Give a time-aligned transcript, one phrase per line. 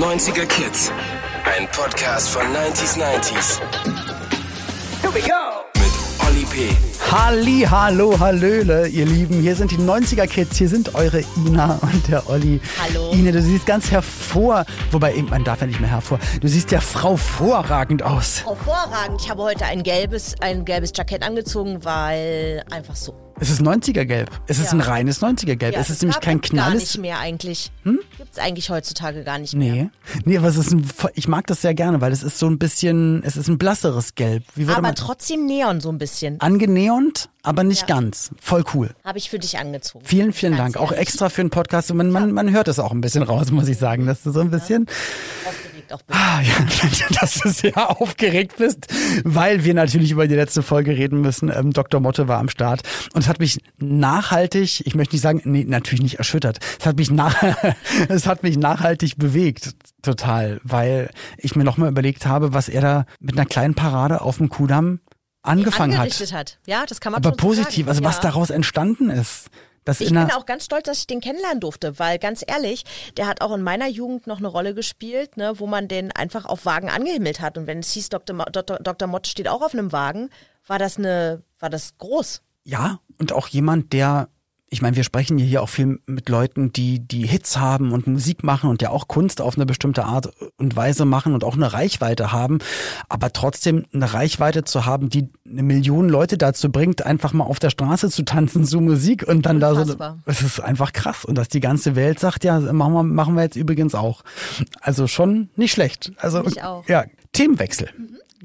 [0.00, 0.90] 90er Kids.
[1.44, 3.60] Ein Podcast von 90s 90s.
[5.02, 5.60] Here we go!
[5.74, 6.74] Mit Olli P.
[7.12, 9.42] Halli, hallo, hallöle, ihr Lieben.
[9.42, 10.56] Hier sind die 90er Kids.
[10.56, 12.62] Hier sind eure Ina und der Olli.
[12.80, 13.12] Hallo.
[13.12, 16.18] Ina, du siehst ganz hervor, wobei man darf ja nicht mehr hervor.
[16.40, 18.46] Du siehst ja Frau vorragend aus.
[18.46, 19.20] Hervorragend.
[19.20, 23.19] Ich habe heute ein gelbes, ein gelbes Jackett angezogen, weil einfach so.
[23.40, 24.30] Es ist 90er Gelb.
[24.46, 24.72] Es ist Ja.
[24.72, 25.74] ein reines 90er Gelb.
[25.76, 26.80] es ist nämlich kein gibt's gar knalles.
[26.82, 27.72] nicht mehr eigentlich.
[27.84, 27.98] Hm?
[28.18, 29.72] Gibt's eigentlich heutzutage gar nicht mehr.
[29.74, 29.90] Nee.
[30.26, 32.58] Nee, aber es ist ein, ich mag das sehr gerne, weil es ist so ein
[32.58, 34.44] bisschen, es ist ein blasseres Gelb.
[34.68, 36.38] Aber man trotzdem Neon so ein bisschen.
[36.40, 37.96] angeneont, aber nicht Ja.
[37.96, 38.30] ganz.
[38.40, 38.90] Voll cool.
[39.04, 40.04] Habe ich für dich angezogen.
[40.04, 40.76] Vielen, vielen Ganz Dank.
[40.84, 41.08] Auch ehrlich.
[41.08, 41.92] extra für den Podcast.
[41.94, 44.40] Man, man, man hört es auch ein bisschen raus, muss ich sagen, dass du so
[44.40, 44.86] ein bisschen
[45.92, 46.18] Aufgeregt auch bist.
[46.18, 48.86] Ah, ja, dass du sehr aufgeregt bist,
[49.24, 51.50] weil wir natürlich über die letzte Folge reden müssen.
[51.54, 52.00] Ähm, Dr.
[52.00, 52.82] Motte war am Start
[53.14, 56.58] und es hat mich nachhaltig, ich möchte nicht sagen, nee, natürlich nicht erschüttert.
[56.78, 57.42] Es hat mich nach,
[58.08, 63.06] es hat mich nachhaltig bewegt, total, weil ich mir nochmal überlegt habe, was er da
[63.20, 65.00] mit einer kleinen Parade auf dem Kudamm
[65.42, 66.10] angefangen hat.
[66.10, 66.58] Hat.
[66.66, 67.88] Ja, das kann man Aber positiv, sagen.
[67.88, 68.22] also was ja.
[68.22, 69.50] daraus entstanden ist.
[69.84, 72.84] Das Ich in bin auch ganz stolz, dass ich den kennenlernen durfte, weil ganz ehrlich,
[73.16, 76.44] der hat auch in meiner Jugend noch eine Rolle gespielt, ne, wo man den einfach
[76.44, 77.56] auf Wagen angehimmelt hat.
[77.56, 78.36] Und wenn es hieß, Dr.
[78.36, 78.78] Mo Dr.
[78.78, 79.08] Dr.
[79.08, 80.30] Mott steht auch auf einem Wagen,
[80.66, 82.42] war das eine, war das groß.
[82.64, 84.28] Ja, und auch jemand, der,
[84.72, 88.44] ich meine, wir sprechen hier auch viel mit Leuten, die die Hits haben und Musik
[88.44, 91.72] machen und ja auch Kunst auf eine bestimmte Art und Weise machen und auch eine
[91.72, 92.58] Reichweite haben,
[93.08, 97.58] aber trotzdem eine Reichweite zu haben, die eine Million Leute dazu bringt, einfach mal auf
[97.58, 100.18] der Straße zu tanzen zu Musik und dann da so, Unfassbar.
[100.26, 103.42] es ist einfach krass und dass die ganze Welt sagt, ja, machen wir, machen wir
[103.42, 104.22] jetzt übrigens auch.
[104.80, 106.12] Also schon nicht schlecht.
[106.18, 106.86] Also ich auch.
[106.88, 107.88] ja, Themenwechsel.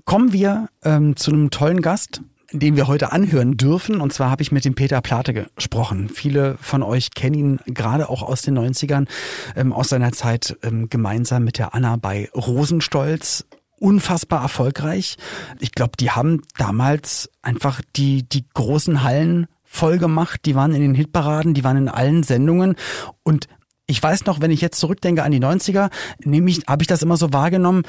[0.06, 2.22] Kommen wir ähm, zu einem tollen Gast,
[2.59, 4.02] den wir heute anhören dürfen.
[4.02, 6.09] Und zwar habe ich mit dem Peter Plate gesprochen.
[6.09, 9.08] Viele von euch kennen ihn gerade auch aus den 90ern,
[9.56, 13.45] ähm, aus seiner Zeit ähm, gemeinsam mit der Anna bei Rosenstolz.
[13.78, 15.17] Unfassbar erfolgreich.
[15.59, 20.41] Ich glaube, die haben damals einfach die, die großen Hallen voll gemacht.
[20.46, 22.75] Die waren in den Hitparaden, die waren in allen Sendungen.
[23.24, 23.47] Und
[23.88, 25.90] ich weiß noch, wenn ich jetzt zurückdenke an die 90er,
[26.23, 27.84] nämlich habe ich das immer so wahrgenommen,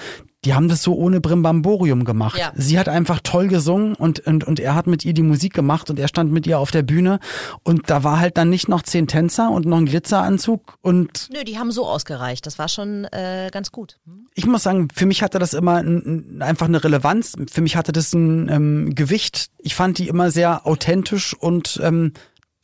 [0.45, 2.39] die haben das so ohne Brimbamborium gemacht.
[2.39, 2.53] Ja.
[2.55, 5.91] Sie hat einfach toll gesungen und, und, und er hat mit ihr die Musik gemacht
[5.91, 7.19] und er stand mit ihr auf der Bühne
[7.65, 11.43] und da war halt dann nicht noch zehn Tänzer und noch ein Glitzeranzug und Nö,
[11.45, 12.47] die haben so ausgereicht.
[12.47, 13.99] Das war schon äh, ganz gut.
[14.35, 17.35] ich muss sagen, für mich hatte das immer ein, ein, einfach eine Relevanz.
[17.51, 19.49] Für mich hatte das ein ähm, Gewicht.
[19.59, 22.13] Ich fand die immer sehr authentisch und ähm,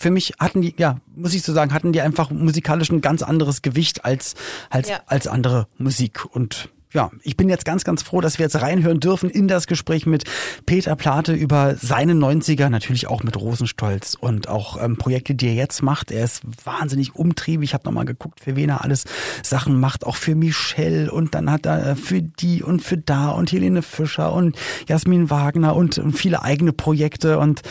[0.02, 3.22] für mich hatten die, ja, muss ich so sagen, hatten die einfach musikalisch ein ganz
[3.22, 4.34] anderes Gewicht als,
[4.68, 5.00] als, Ja.
[5.06, 6.24] als andere Musik.
[6.24, 9.66] Und ja, ich bin jetzt ganz, ganz froh, dass wir jetzt reinhören dürfen in das
[9.66, 10.24] Gespräch mit
[10.66, 15.54] Peter Plate über seine 90er, natürlich auch mit Rosenstolz und auch ähm, Projekte, die er
[15.54, 16.10] jetzt macht.
[16.10, 17.70] Er ist wahnsinnig umtriebig.
[17.70, 19.04] Ich habe nochmal geguckt, für wen er alles
[19.42, 23.30] Sachen macht, auch für Michelle und dann hat er äh, für die und für da
[23.30, 27.62] und Helene Fischer und Jasmin Wagner und, und viele eigene Projekte und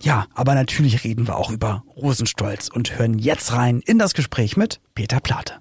[0.00, 4.56] ja, aber natürlich reden wir auch über Rosenstolz und hören jetzt rein in das Gespräch
[4.56, 5.54] mit Peter Plate.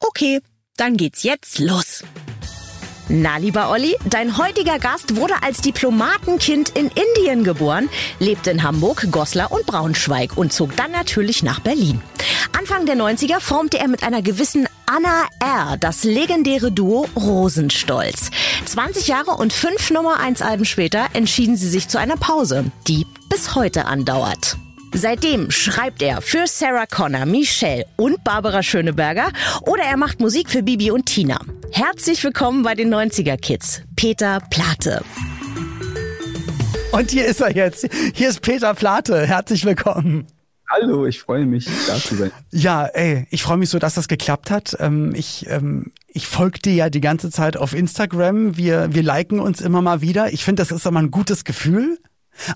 [0.00, 0.40] Okay,
[0.76, 2.04] dann geht's jetzt los.
[3.08, 7.88] Na, lieber Olli, dein heutiger Gast wurde als Diplomatenkind in Indien geboren,
[8.18, 12.00] lebte in Hamburg, Goslar und Braunschweig und zog dann natürlich nach Berlin.
[12.58, 15.76] Anfang der 90er formte er mit einer gewissen Anna R.
[15.76, 18.30] das legendäre Duo Rosenstolz.
[18.64, 23.06] 20 Jahre und fünf Nummer 1 Alben später entschieden sie sich zu einer Pause, die
[23.28, 24.56] bis heute andauert.
[24.94, 29.30] Seitdem schreibt er für Sarah Connor, Michelle und Barbara Schöneberger
[29.62, 31.38] oder er macht Musik für Bibi und Tina.
[31.72, 33.82] Herzlich willkommen bei den 90er Kids.
[33.96, 35.02] Peter Plate.
[36.92, 37.88] Und hier ist er jetzt.
[38.14, 39.26] Hier ist Peter Plate.
[39.26, 40.26] Herzlich willkommen.
[40.68, 42.32] Hallo, ich freue mich, da zu sein.
[42.50, 44.76] Ja, ey, ich freue mich so, dass das geklappt hat.
[44.80, 48.56] Ähm, ich ähm, ich folge dir ja die ganze Zeit auf Instagram.
[48.56, 50.32] Wir, wir liken uns immer mal wieder.
[50.32, 51.98] Ich finde, das ist immer ein gutes Gefühl.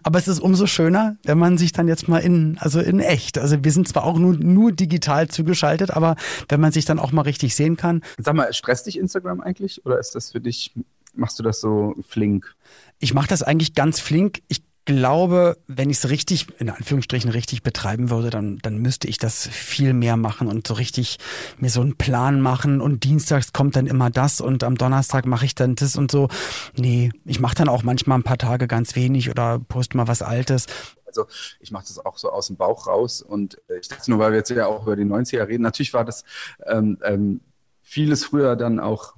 [0.03, 3.39] Aber es ist umso schöner, wenn man sich dann jetzt mal in, also in echt,
[3.39, 6.17] also wir sind zwar auch nur, nur digital zugeschaltet, aber
[6.49, 8.03] wenn man sich dann auch mal richtig sehen kann.
[8.19, 10.75] Sag mal, stresst dich Instagram eigentlich oder ist das für dich,
[11.15, 12.55] machst du das so flink?
[12.99, 14.43] Ich mache das eigentlich ganz flink.
[14.49, 19.19] Ich glaube, wenn ich es richtig, in Anführungsstrichen richtig betreiben würde, dann, dann müsste ich
[19.19, 21.19] das viel mehr machen und so richtig
[21.59, 25.45] mir so einen Plan machen und dienstags kommt dann immer das und am Donnerstag mache
[25.45, 26.29] ich dann das und so.
[26.77, 30.23] Nee, ich mache dann auch manchmal ein paar Tage ganz wenig oder poste mal was
[30.23, 30.67] Altes.
[31.07, 31.27] Also
[31.59, 34.33] ich mache das auch so aus dem Bauch raus und äh, ich dachte nur, weil
[34.33, 36.25] wir jetzt ja auch über die 90er reden, natürlich war das
[36.67, 37.41] ähm, ähm,
[37.83, 39.15] vieles früher dann auch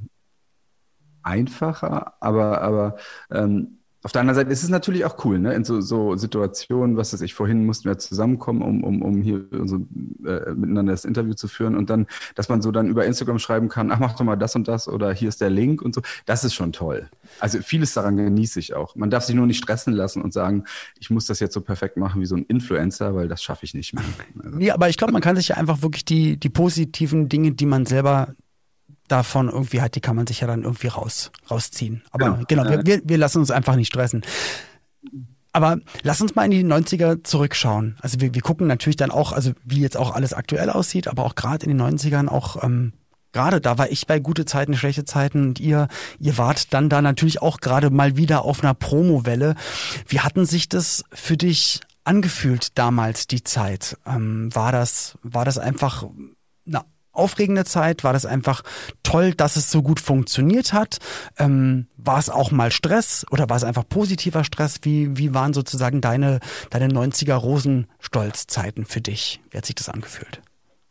[1.23, 2.97] einfacher, aber, aber
[3.31, 5.55] ähm, auf der anderen Seite ist es natürlich auch cool, ne?
[5.55, 9.45] In so, so Situationen, was weiß ich, vorhin mussten wir zusammenkommen, um, um, um hier
[9.65, 9.77] so,
[10.27, 13.69] äh, miteinander das Interview zu führen und dann, dass man so dann über Instagram schreiben
[13.69, 16.03] kann, ach, mach doch mal das und das oder hier ist der Link und so.
[16.27, 17.09] Das ist schon toll.
[17.39, 18.97] Also vieles daran genieße ich auch.
[18.97, 20.65] Man darf sich nur nicht stressen lassen und sagen,
[20.99, 23.75] ich muss das jetzt so perfekt machen wie so ein Influencer, weil das schaffe ich
[23.75, 24.05] nicht mehr.
[24.43, 24.59] Also.
[24.59, 27.67] Ja, aber ich glaube, man kann sich ja einfach wirklich die, die positiven Dinge, die
[27.67, 28.35] man selber
[29.09, 32.03] davon irgendwie halt, die kann man sich ja dann irgendwie raus, rausziehen.
[32.11, 34.23] Aber genau, genau wir, wir lassen uns einfach nicht stressen.
[35.53, 37.97] Aber lass uns mal in die 90er zurückschauen.
[38.01, 41.25] Also wir, wir gucken natürlich dann auch, also wie jetzt auch alles aktuell aussieht, aber
[41.25, 42.95] auch gerade in den 90ern auch ähm,
[43.33, 45.89] gerade da war ich bei gute Zeiten, schlechte Zeiten und ihr,
[46.19, 49.55] ihr wart dann da natürlich auch gerade mal wieder auf einer Promowelle.
[50.07, 53.99] Wie hatten sich das für dich angefühlt damals, die Zeit?
[54.07, 56.05] Ähm, war das, war das einfach
[56.67, 58.05] eine aufregende Zeit?
[58.05, 58.63] War das einfach
[59.03, 60.99] toll, dass es so gut funktioniert hat?
[61.39, 64.81] Ähm, war es auch mal Stress oder war es einfach positiver Stress?
[64.83, 69.41] Wie, wie waren sozusagen deine, deine 90er Rosenstolz-Zeiten für dich?
[69.51, 70.43] Wie hat sich das angefühlt?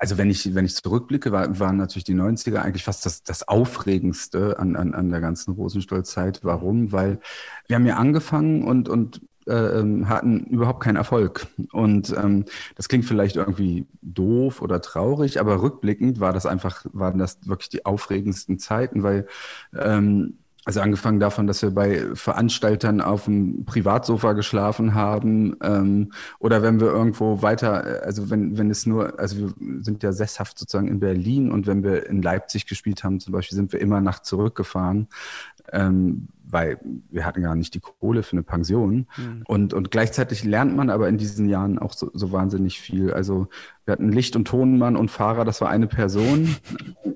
[0.02, 3.48] Also wenn ich, wenn ich zurückblicke, war, waren natürlich die 90er eigentlich fast das, das
[3.48, 6.40] Aufregendste an, an, an der ganzen Rosenstolz-Zeit.
[6.42, 6.92] Warum?
[6.92, 7.20] Weil
[7.68, 11.48] wir haben ja angefangen und, und hatten überhaupt keinen Erfolg.
[11.72, 12.46] Und ähm,
[12.76, 17.70] das klingt vielleicht irgendwie doof oder traurig, aber rückblickend war das einfach, waren das wirklich
[17.70, 19.28] die aufregendsten Zeiten, weil
[19.78, 26.62] ähm, also angefangen davon, dass wir bei Veranstaltern auf dem Privatsofa geschlafen haben ähm, oder
[26.62, 30.88] wenn wir irgendwo weiter, also wenn, wenn es nur, also wir sind ja sesshaft sozusagen
[30.88, 34.20] in Berlin und wenn wir in Leipzig gespielt haben zum Beispiel, sind wir immer nach
[34.20, 35.08] zurückgefahren,
[35.72, 36.80] ähm, weil
[37.10, 39.08] wir hatten gar nicht die Kohle für eine Pension.
[39.18, 39.44] Mhm.
[39.48, 43.14] Und, und gleichzeitig lernt man aber in diesen Jahren auch so, so wahnsinnig viel.
[43.14, 43.48] Also
[43.86, 46.56] wir hatten Licht- und Tonmann und Fahrer, das war eine Person.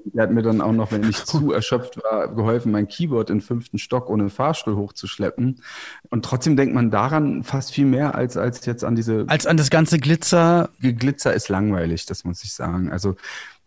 [0.05, 3.41] Der hat mir dann auch noch, wenn ich zu erschöpft war, geholfen, mein Keyboard in
[3.41, 5.61] fünften Stock ohne Fahrstuhl hochzuschleppen.
[6.09, 9.25] Und trotzdem denkt man daran fast viel mehr als, als jetzt an diese.
[9.27, 10.69] Als an das ganze Glitzer.
[10.79, 12.91] Glitzer ist langweilig, das muss ich sagen.
[12.91, 13.15] Also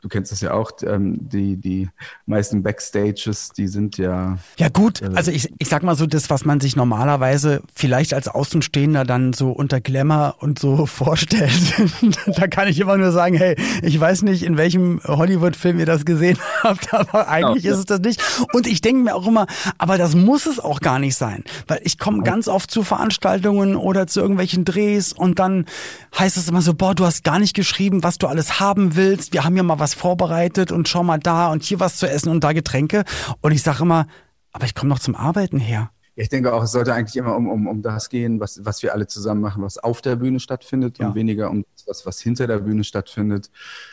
[0.01, 1.89] du kennst das ja auch, ähm, die, die
[2.27, 4.39] meisten Backstages, die sind ja.
[4.57, 8.29] Ja, gut, also ich, ich sag mal so, das, was man sich normalerweise vielleicht als
[8.29, 11.53] Außenstehender dann so unter Glamour und so vorstellt,
[12.27, 16.05] da kann ich immer nur sagen, hey, ich weiß nicht, in welchem Hollywood-Film ihr das
[16.05, 17.75] gesehen habt, aber eigentlich genau.
[17.75, 18.23] ist es das nicht.
[18.53, 19.47] Und ich denke mir auch immer,
[19.79, 23.75] aber das muss es auch gar nicht sein, weil ich komme ganz oft zu Veranstaltungen
[23.75, 25.67] oder zu irgendwelchen Drehs und dann
[26.17, 29.33] heißt es immer so, boah, du hast gar nicht geschrieben, was du alles haben willst.
[29.33, 32.31] Wir haben ja mal was vorbereitet und schau mal da und hier was zu essen
[32.31, 33.05] und da Getränke.
[33.41, 34.07] Und ich sage immer,
[34.53, 35.91] aber ich komme noch zum Arbeiten her.
[36.15, 38.93] Ich denke auch, es sollte eigentlich immer um, um, um das gehen, was, was wir
[38.93, 41.07] alle zusammen machen, was auf der Bühne stattfindet ja.
[41.07, 43.51] und weniger um das, was hinter der Bühne stattfindet.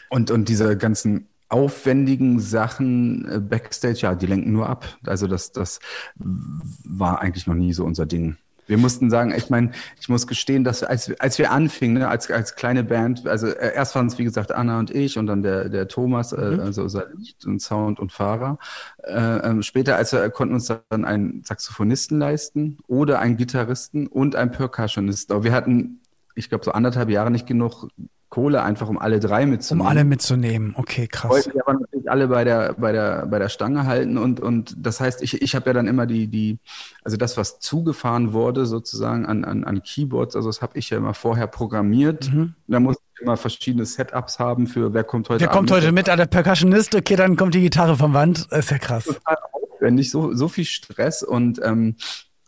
[0.09, 4.97] Und, und diese ganzen aufwendigen Sachen äh, Backstage, ja, die lenken nur ab.
[5.05, 5.79] Also das, das
[6.15, 8.37] war eigentlich noch nie so unser Ding.
[8.67, 12.29] Wir mussten sagen, ich meine, ich muss gestehen, dass als, als wir anfingen, ne, als,
[12.31, 15.43] als kleine Band, also äh, erst waren es wie gesagt Anna und ich und dann
[15.43, 16.59] der, der Thomas, äh, mhm.
[16.61, 18.57] also unser Licht und Sound und Fahrer.
[19.03, 24.35] Äh, ähm, später als wir konnten uns dann einen Saxophonisten leisten oder einen Gitarristen und
[24.35, 25.31] einen Percussionist.
[25.31, 26.01] Aber wir hatten,
[26.35, 27.87] ich glaube, so anderthalb Jahre nicht genug
[28.35, 29.81] Kohle, einfach um alle drei mitzunehmen.
[29.81, 31.31] Um alle mitzunehmen, okay, krass.
[31.31, 34.75] Wollten wir aber natürlich alle bei der, bei der, bei der Stange halten und, und
[34.77, 36.59] das heißt, ich, ich habe ja dann immer die, die,
[37.05, 40.97] also das, was zugefahren wurde, sozusagen an, an, an Keyboards, also das habe ich ja
[40.97, 42.29] immer vorher programmiert.
[42.29, 42.55] Mhm.
[42.67, 46.09] Da musste ich immer verschiedene Setups haben für wer kommt heute Wer kommt heute mit,
[46.09, 48.51] ah, der Percussionist, okay, dann kommt die Gitarre vom Wand.
[48.51, 49.05] Das ist ja krass.
[49.05, 51.95] Total aufwendig, so, so viel Stress und ähm, und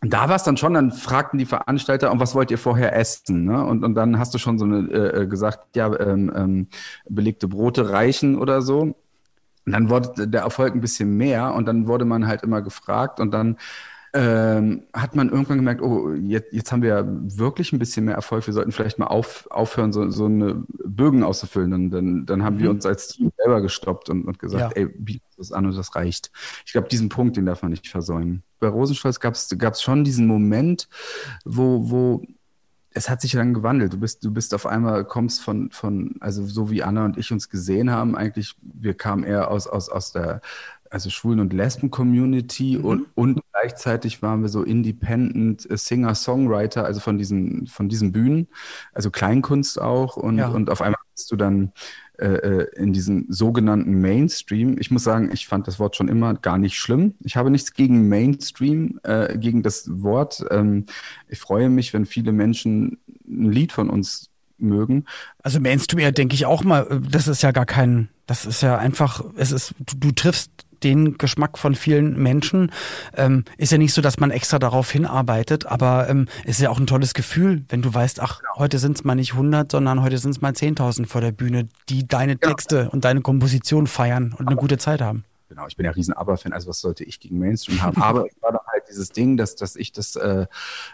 [0.00, 3.44] da war es dann schon, dann fragten die Veranstalter, und was wollt ihr vorher essen?
[3.44, 3.64] Ne?
[3.64, 6.68] Und, und dann hast du schon so eine, äh, äh, gesagt, ja, ähm, ähm,
[7.08, 8.80] belegte Brote reichen oder so.
[9.66, 13.20] Und dann wurde der Erfolg ein bisschen mehr und dann wurde man halt immer gefragt
[13.20, 13.58] und dann
[14.14, 18.46] ähm, hat man irgendwann gemerkt, oh, jetzt, jetzt haben wir wirklich ein bisschen mehr Erfolg,
[18.46, 21.72] wir sollten vielleicht mal auf, aufhören, so, so eine Bögen auszufüllen.
[21.72, 22.60] Und dann, dann haben mhm.
[22.60, 24.82] wir uns als Team selber gestoppt und, und gesagt, ja.
[24.82, 26.30] ey, biet das an und das reicht.
[26.64, 28.42] Ich glaube, diesen Punkt, den darf man nicht versäumen.
[28.60, 30.88] Bei Rosenstolz gab es schon diesen Moment,
[31.44, 32.22] wo, wo
[32.98, 33.92] es hat sich dann gewandelt.
[33.92, 37.30] Du bist, du bist auf einmal, kommst von, von, also so wie Anna und ich
[37.32, 40.40] uns gesehen haben, eigentlich, wir kamen eher aus, aus, aus der
[40.90, 42.84] also Schwulen- und Lesben-Community mhm.
[42.84, 48.48] und, und gleichzeitig waren wir so Independent Singer-Songwriter, also von diesen, von diesen Bühnen,
[48.92, 50.48] also Kleinkunst auch und, ja.
[50.48, 51.72] und auf einmal bist du dann
[52.18, 54.76] äh, äh, in diesem sogenannten Mainstream.
[54.78, 57.14] Ich muss sagen, ich fand das Wort schon immer gar nicht schlimm.
[57.20, 60.44] Ich habe nichts gegen Mainstream, äh, gegen das Wort.
[60.50, 60.86] Ähm,
[61.28, 65.04] ich freue mich, wenn viele Menschen ein Lied von uns mögen.
[65.42, 68.76] Also Mainstream, ja, denke ich auch mal, das ist ja gar kein, das ist ja
[68.76, 70.50] einfach, es ist, du, du triffst
[70.82, 72.72] den Geschmack von vielen Menschen.
[73.16, 76.78] Ähm, ist ja nicht so, dass man extra darauf hinarbeitet, aber ähm, ist ja auch
[76.78, 80.18] ein tolles Gefühl, wenn du weißt, ach, heute sind es mal nicht 100, sondern heute
[80.18, 82.88] sind es mal 10.000 vor der Bühne, die deine Texte ja.
[82.88, 85.24] und deine Komposition feiern und eine gute Zeit haben.
[85.48, 88.02] Genau, ich bin ja riesen Aber-Fan, also was sollte ich gegen Mainstream haben?
[88.02, 90.46] Aber es war dann halt dieses Ding, dass, dass ich das, äh,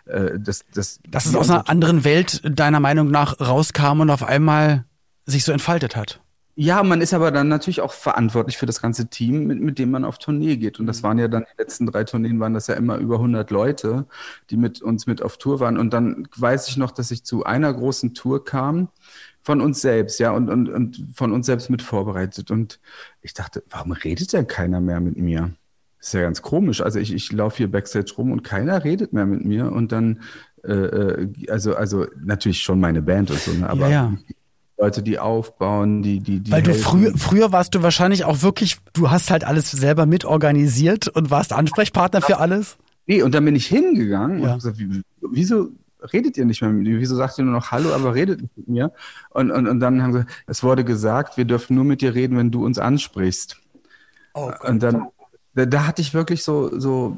[0.07, 1.01] äh das, das.
[1.09, 4.85] Dass es aus einer anderen Welt deiner Meinung nach rauskam und auf einmal
[5.27, 6.21] sich so entfaltet hat.
[6.57, 9.91] Ja, man ist aber dann natürlich auch verantwortlich für das ganze Team, mit, mit dem
[9.91, 10.79] man auf Tournee geht.
[10.79, 13.51] Und das waren ja dann, die letzten drei Tourneen waren das ja immer über 100
[13.51, 14.07] Leute,
[14.51, 15.77] die mit uns mit auf Tour waren.
[15.77, 18.89] Und dann weiß ich noch, dass ich zu einer großen Tour kam
[19.43, 22.53] von uns selbst, ja, und, und, und von uns selbst mit vorbereitet.
[22.53, 22.79] Und
[23.21, 25.51] ich dachte, warum redet denn keiner mehr mit mir?
[25.99, 26.83] Das ist ja ganz komisch.
[26.83, 29.73] Also ich, ich laufe hier Backstage rum und keiner redet mehr mit mir.
[29.73, 30.23] Und dann,
[30.63, 33.69] äh, äh also, also natürlich schon meine Band und so, ne?
[33.69, 34.35] aber ja, ja.
[34.77, 36.51] Leute, die aufbauen, die, die, die.
[36.51, 41.09] Weil du früher, früher warst du wahrscheinlich auch wirklich, du hast halt alles selber mitorganisiert
[41.09, 42.77] und warst Ansprechpartner für alles.
[43.07, 44.53] Nee, und dann bin ich hingegangen ja.
[44.53, 45.69] und gesagt, wie, wieso
[46.13, 46.99] redet ihr nicht mehr mit mir?
[46.99, 48.93] Wieso sagt ihr nur noch Hallo, aber redet nicht mit mir?
[49.31, 52.37] Und, und, und dann haben sie, es wurde gesagt, wir dürfen nur mit dir reden,
[52.37, 53.59] wenn du uns ansprichst.
[54.35, 55.07] Oh und dann,
[55.55, 57.17] da, da, hatte ich wirklich so, so,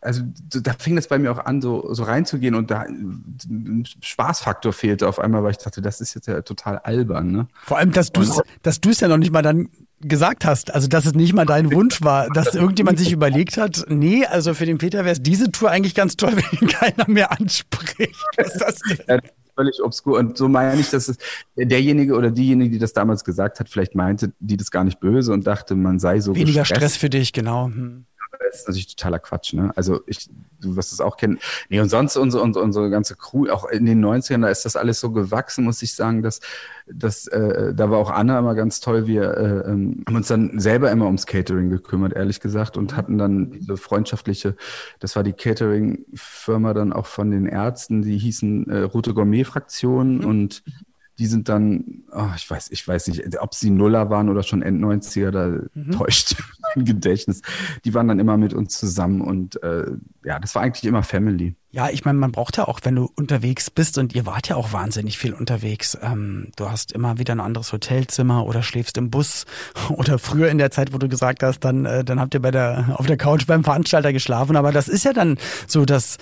[0.00, 4.72] also da fing das bei mir auch an, so, so reinzugehen und da ein Spaßfaktor
[4.72, 7.32] fehlte auf einmal, weil ich dachte, das ist jetzt ja total albern.
[7.32, 7.48] Ne?
[7.64, 9.68] Vor allem, dass du es dass du's ja noch nicht mal dann
[10.00, 13.84] gesagt hast, also dass es nicht mal dein Wunsch war, dass irgendjemand sich überlegt hat,
[13.88, 17.08] nee, also für den Peter wäre es diese Tour eigentlich ganz toll, wenn ihn keiner
[17.08, 18.14] mehr anspricht.
[18.36, 18.80] Das?
[19.08, 19.18] Ja,
[19.58, 20.18] völlig obskur.
[20.18, 21.18] Und so meine ich, dass es
[21.56, 25.32] derjenige oder diejenige, die das damals gesagt hat, vielleicht meinte, die das gar nicht böse
[25.32, 26.80] und dachte, man sei so Weniger gestresst.
[26.80, 27.66] Stress für dich, genau.
[27.66, 28.06] Hm
[28.50, 29.52] ist natürlich totaler Quatsch.
[29.52, 29.72] Ne?
[29.76, 30.28] Also ich,
[30.60, 31.38] du wirst es auch kennen.
[31.68, 34.76] Nee, und sonst unsere, unsere, unsere ganze Crew, auch in den 90ern, da ist das
[34.76, 36.40] alles so gewachsen, muss ich sagen, dass,
[36.86, 39.06] dass äh, da war auch Anna immer ganz toll.
[39.06, 43.18] Wir äh, ähm, haben uns dann selber immer ums Catering gekümmert, ehrlich gesagt, und hatten
[43.18, 44.56] dann diese freundschaftliche,
[45.00, 50.24] das war die Catering-Firma dann auch von den Ärzten, die hießen äh, Route Gourmet-Fraktion mhm.
[50.24, 50.62] und
[51.18, 54.62] die sind dann, oh, ich weiß, ich weiß nicht, ob sie Nuller waren oder schon
[54.62, 55.90] End-90er, da mhm.
[55.90, 56.36] täuscht
[56.74, 57.42] mein Gedächtnis.
[57.84, 59.86] Die waren dann immer mit uns zusammen und äh,
[60.24, 61.56] ja, das war eigentlich immer Family.
[61.70, 64.56] Ja, ich meine, man braucht ja auch, wenn du unterwegs bist und ihr wart ja
[64.56, 65.98] auch wahnsinnig viel unterwegs.
[66.00, 69.44] Ähm, du hast immer wieder ein anderes Hotelzimmer oder schläfst im Bus
[69.90, 72.52] oder früher in der Zeit, wo du gesagt hast, dann, äh, dann habt ihr bei
[72.52, 74.56] der auf der Couch beim Veranstalter geschlafen.
[74.56, 76.18] Aber das ist ja dann so, dass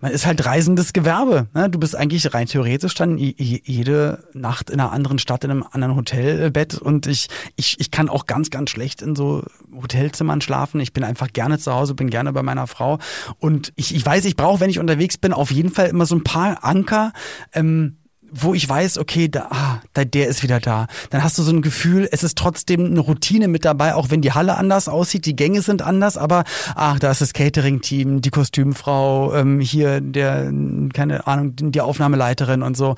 [0.00, 1.48] man ist halt reisendes Gewerbe.
[1.54, 1.68] Ne?
[1.68, 5.96] Du bist eigentlich rein theoretisch dann jede Nacht in einer anderen Stadt in einem anderen
[5.96, 10.80] Hotelbett und ich, ich, ich kann auch ganz, ganz schlecht in so Hotelzimmern schlafen.
[10.80, 12.98] Ich bin einfach gerne zu Hause, bin gerne bei meiner Frau
[13.38, 16.14] und ich, ich weiß, ich brauche, wenn ich unterwegs bin, auf jeden Fall immer so
[16.14, 17.12] ein paar Anker,
[17.52, 17.97] ähm,
[18.30, 20.86] wo ich weiß, okay, da, ah, da, der ist wieder da.
[21.10, 24.22] Dann hast du so ein Gefühl, es ist trotzdem eine Routine mit dabei, auch wenn
[24.22, 26.44] die Halle anders aussieht, die Gänge sind anders, aber
[26.74, 30.52] ach, da ist das Catering-Team, die Kostümfrau, ähm, hier der,
[30.92, 32.96] keine Ahnung, die Aufnahmeleiterin und so.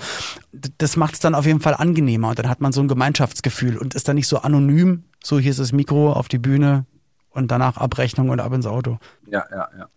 [0.78, 3.76] Das macht es dann auf jeden Fall angenehmer und dann hat man so ein Gemeinschaftsgefühl
[3.76, 6.86] und ist dann nicht so anonym, so hier ist das Mikro auf die Bühne
[7.30, 8.98] und danach Abrechnung und ab ins Auto.
[9.30, 9.88] Ja, ja, ja.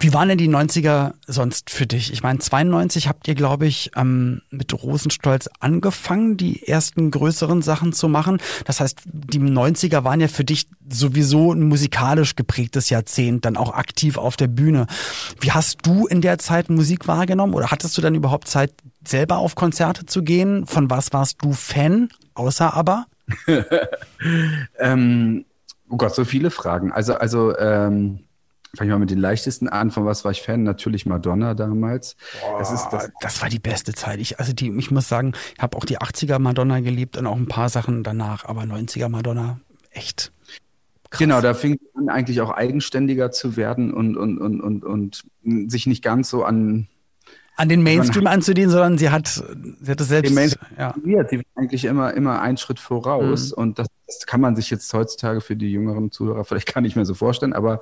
[0.00, 2.12] Wie waren denn die 90er sonst für dich?
[2.12, 7.92] Ich meine, 92 habt ihr, glaube ich, ähm, mit Rosenstolz angefangen, die ersten größeren Sachen
[7.92, 8.38] zu machen.
[8.64, 13.74] Das heißt, die 90er waren ja für dich sowieso ein musikalisch geprägtes Jahrzehnt, dann auch
[13.74, 14.86] aktiv auf der Bühne.
[15.40, 18.72] Wie hast du in der Zeit Musik wahrgenommen oder hattest du dann überhaupt Zeit,
[19.06, 20.66] selber auf Konzerte zu gehen?
[20.66, 23.06] Von was warst du Fan, außer aber?
[24.78, 25.44] ähm,
[25.88, 26.92] oh Gott, so viele Fragen.
[26.92, 28.20] Also, also, ähm
[28.76, 29.90] Fange ich mal mit den leichtesten an.
[29.90, 30.62] Von was war ich Fan?
[30.62, 32.16] Natürlich Madonna damals.
[32.40, 34.20] Boah, das, ist das, das war die beste Zeit.
[34.20, 37.36] Ich, also die, ich muss sagen, ich habe auch die 80er Madonna geliebt und auch
[37.36, 40.32] ein paar Sachen danach, aber 90er Madonna echt.
[41.10, 41.18] Krass.
[41.18, 45.22] Genau, da fing an, eigentlich auch eigenständiger zu werden und, und, und, und, und
[45.70, 46.88] sich nicht ganz so an
[47.56, 50.58] an den Mainstream anzudienen, sondern sie hat, sie hat es selbst.
[50.76, 50.94] Ja.
[51.04, 53.62] Sie war eigentlich immer, immer einen Schritt voraus mhm.
[53.62, 56.96] und das, das, kann man sich jetzt heutzutage für die jüngeren Zuhörer vielleicht gar nicht
[56.96, 57.80] mehr so vorstellen, aber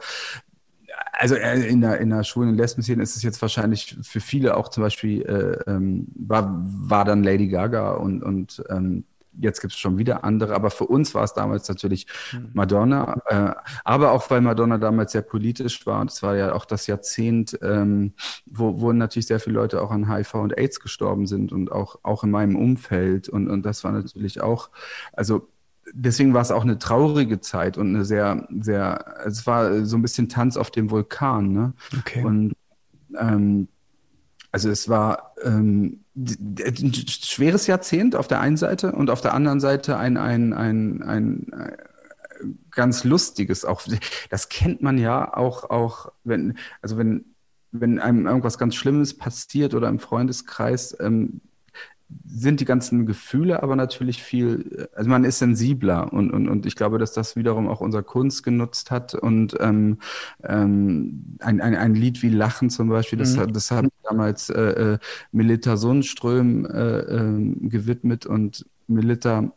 [1.22, 4.56] also äh, in der, in der schwulen und Lesben-Szene ist es jetzt wahrscheinlich für viele
[4.56, 9.04] auch zum Beispiel, äh, ähm, war, war dann Lady Gaga und, und ähm,
[9.38, 12.50] jetzt gibt es schon wieder andere, aber für uns war es damals natürlich hm.
[12.54, 16.00] Madonna, äh, aber auch weil Madonna damals sehr politisch war.
[16.00, 18.14] Und es war ja auch das Jahrzehnt, ähm,
[18.46, 22.00] wo, wo natürlich sehr viele Leute auch an HIV und AIDS gestorben sind und auch,
[22.02, 23.28] auch in meinem Umfeld.
[23.28, 24.70] Und, und das war natürlich auch,
[25.12, 25.48] also
[25.92, 30.02] deswegen war es auch eine traurige Zeit und eine sehr, sehr, es war so ein
[30.02, 31.72] bisschen Tanz auf dem Vulkan, ne?
[31.98, 32.24] Okay.
[32.24, 32.54] Und
[33.18, 33.68] ähm,
[34.50, 39.60] also es war ähm, ein schweres Jahrzehnt auf der einen Seite und auf der anderen
[39.60, 41.52] Seite ein, ein, ein, ein,
[42.70, 43.82] ganz Lustiges auch.
[44.30, 47.24] Das kennt man ja auch, auch wenn, also wenn,
[47.70, 51.40] wenn einem irgendwas ganz Schlimmes passiert oder im Freundeskreis, ähm,
[52.26, 56.76] sind die ganzen Gefühle aber natürlich viel, also man ist sensibler und, und, und ich
[56.76, 59.98] glaube, dass das wiederum auch unser Kunst genutzt hat und ähm,
[60.42, 63.52] ähm, ein, ein, ein Lied wie Lachen zum Beispiel, das, mhm.
[63.52, 64.60] das habe ich damals äh,
[64.94, 64.98] äh,
[65.32, 69.52] Melita Sundström äh, äh, gewidmet und Melita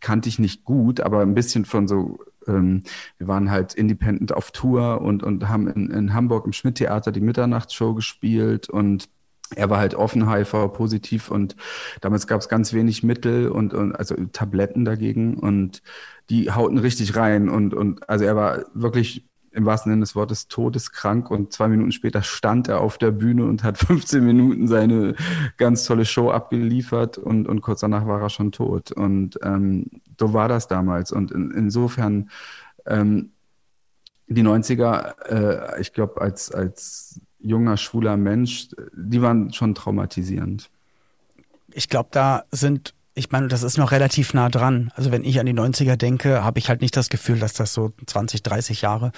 [0.00, 2.82] kannte ich nicht gut, aber ein bisschen von so ähm,
[3.18, 7.20] wir waren halt independent auf Tour und, und haben in, in Hamburg im Schmidt-Theater die
[7.20, 9.08] Mitternachtsshow gespielt und
[9.54, 11.56] er war halt offen HIV positiv und
[12.00, 15.82] damals gab es ganz wenig Mittel und, und also Tabletten dagegen und
[16.30, 19.24] die hauten richtig rein und und also er war wirklich
[19.56, 23.46] im wahrsten Sinne des Wortes todeskrank und zwei Minuten später stand er auf der Bühne
[23.46, 25.14] und hat 15 Minuten seine
[25.56, 28.92] ganz tolle Show abgeliefert und, und kurz danach war er schon tot.
[28.92, 29.86] Und ähm,
[30.20, 31.10] so war das damals.
[31.10, 32.28] Und in, insofern
[32.84, 33.30] ähm,
[34.28, 40.70] die 90er, äh, ich glaube, als, als junger, schwuler Mensch, die waren schon traumatisierend.
[41.72, 44.92] Ich glaube, da sind ich meine, das ist noch relativ nah dran.
[44.94, 47.72] Also wenn ich an die 90er denke, habe ich halt nicht das Gefühl, dass das
[47.72, 49.10] so 20, 30 Jahre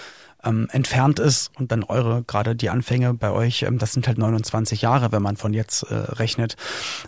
[0.44, 1.50] ähm, entfernt ist.
[1.58, 5.20] Und dann eure, gerade die Anfänge bei euch, ähm, das sind halt 29 Jahre, wenn
[5.20, 6.54] man von jetzt äh, rechnet.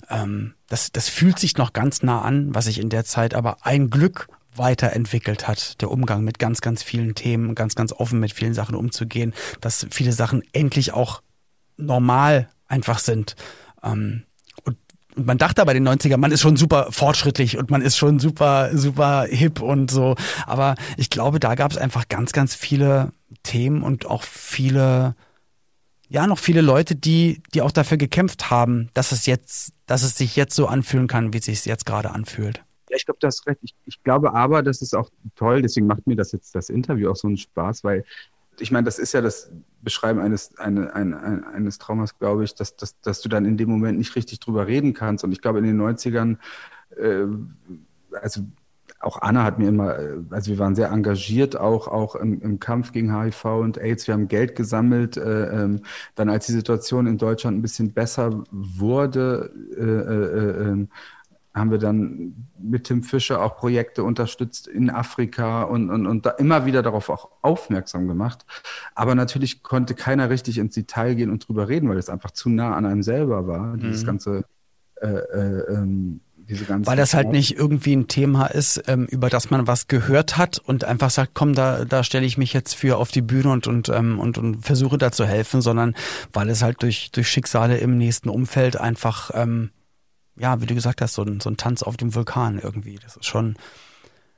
[0.08, 3.58] Ähm, das, das fühlt sich noch ganz nah an, was sich in der Zeit aber
[3.62, 4.26] ein Glück
[4.60, 8.76] weiterentwickelt hat, der Umgang mit ganz, ganz vielen Themen, ganz, ganz offen mit vielen Sachen
[8.76, 11.22] umzugehen, dass viele Sachen endlich auch
[11.76, 13.34] normal einfach sind.
[13.82, 14.22] Ähm,
[14.62, 14.76] und
[15.16, 18.70] man dachte bei den 90er, man ist schon super fortschrittlich und man ist schon super,
[18.76, 20.14] super hip und so.
[20.46, 23.12] Aber ich glaube, da gab es einfach ganz, ganz viele
[23.42, 25.16] Themen und auch viele,
[26.08, 30.16] ja, noch viele Leute, die, die auch dafür gekämpft haben, dass es jetzt, dass es
[30.16, 32.62] sich jetzt so anfühlen kann, wie es sich jetzt gerade anfühlt.
[32.90, 33.60] Ja, ich glaube, du hast recht.
[33.62, 37.10] Ich, ich glaube aber, das ist auch toll, deswegen macht mir das jetzt das Interview
[37.10, 38.04] auch so einen Spaß, weil
[38.58, 42.54] ich meine, das ist ja das Beschreiben eines, eine, ein, ein, eines Traumas, glaube ich,
[42.54, 45.24] dass, dass, dass du dann in dem Moment nicht richtig drüber reden kannst.
[45.24, 46.36] Und ich glaube, in den 90ern,
[46.96, 47.26] äh,
[48.20, 48.42] also
[48.98, 52.60] auch Anna hat mir immer, äh, also wir waren sehr engagiert auch, auch im, im
[52.60, 54.06] Kampf gegen HIV und AIDS.
[54.06, 55.16] Wir haben Geld gesammelt.
[55.16, 55.82] Äh, ähm,
[56.16, 60.88] dann als die Situation in Deutschland ein bisschen besser wurde, äh, äh, ähm,
[61.52, 66.30] haben wir dann mit Tim Fischer auch Projekte unterstützt in Afrika und, und, und da
[66.30, 68.46] immer wieder darauf auch aufmerksam gemacht.
[68.94, 72.50] Aber natürlich konnte keiner richtig ins Detail gehen und drüber reden, weil es einfach zu
[72.50, 73.80] nah an einem selber war, mhm.
[73.80, 74.44] dieses ganze
[75.00, 76.20] äh, äh, ähm,
[76.68, 80.58] weil das halt nicht irgendwie ein Thema ist, ähm, über das man was gehört hat
[80.58, 83.68] und einfach sagt, komm, da, da stelle ich mich jetzt für auf die Bühne und,
[83.68, 85.94] und, ähm, und, und versuche da zu helfen, sondern
[86.32, 89.70] weil es halt durch, durch Schicksale im nächsten Umfeld einfach ähm,
[90.36, 92.98] ja, wie du gesagt hast, so ein, so ein Tanz auf dem Vulkan irgendwie.
[93.02, 93.56] Das ist schon.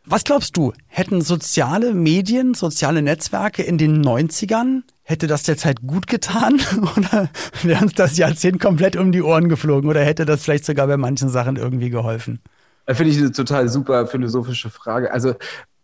[0.05, 6.09] Was glaubst du, hätten soziale Medien, soziale Netzwerke in den 90ern, hätte das derzeit gut
[6.09, 6.61] getan
[6.97, 7.29] oder
[7.63, 10.97] wäre uns das Jahrzehnt komplett um die Ohren geflogen oder hätte das vielleicht sogar bei
[10.97, 12.41] manchen Sachen irgendwie geholfen?
[12.89, 15.13] Finde ich eine total super philosophische Frage.
[15.13, 15.35] Also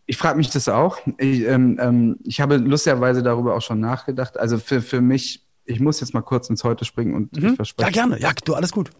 [0.06, 0.98] ich frage mich das auch.
[1.18, 4.36] Ich, ähm, ähm, ich habe lustigerweise darüber auch schon nachgedacht.
[4.36, 7.50] Also für, für mich, ich muss jetzt mal kurz ins Heute springen und mhm.
[7.50, 7.88] ich verspreche.
[7.88, 8.20] Ja, gerne.
[8.20, 8.90] Ja, du, alles gut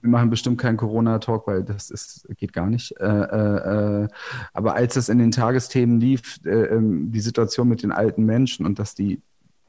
[0.00, 2.92] wir machen bestimmt keinen Corona-Talk, weil das ist, geht gar nicht.
[2.98, 4.08] Äh, äh, äh,
[4.52, 8.66] aber als es in den Tagesthemen lief, äh, ähm, die Situation mit den alten Menschen
[8.66, 9.20] und dass die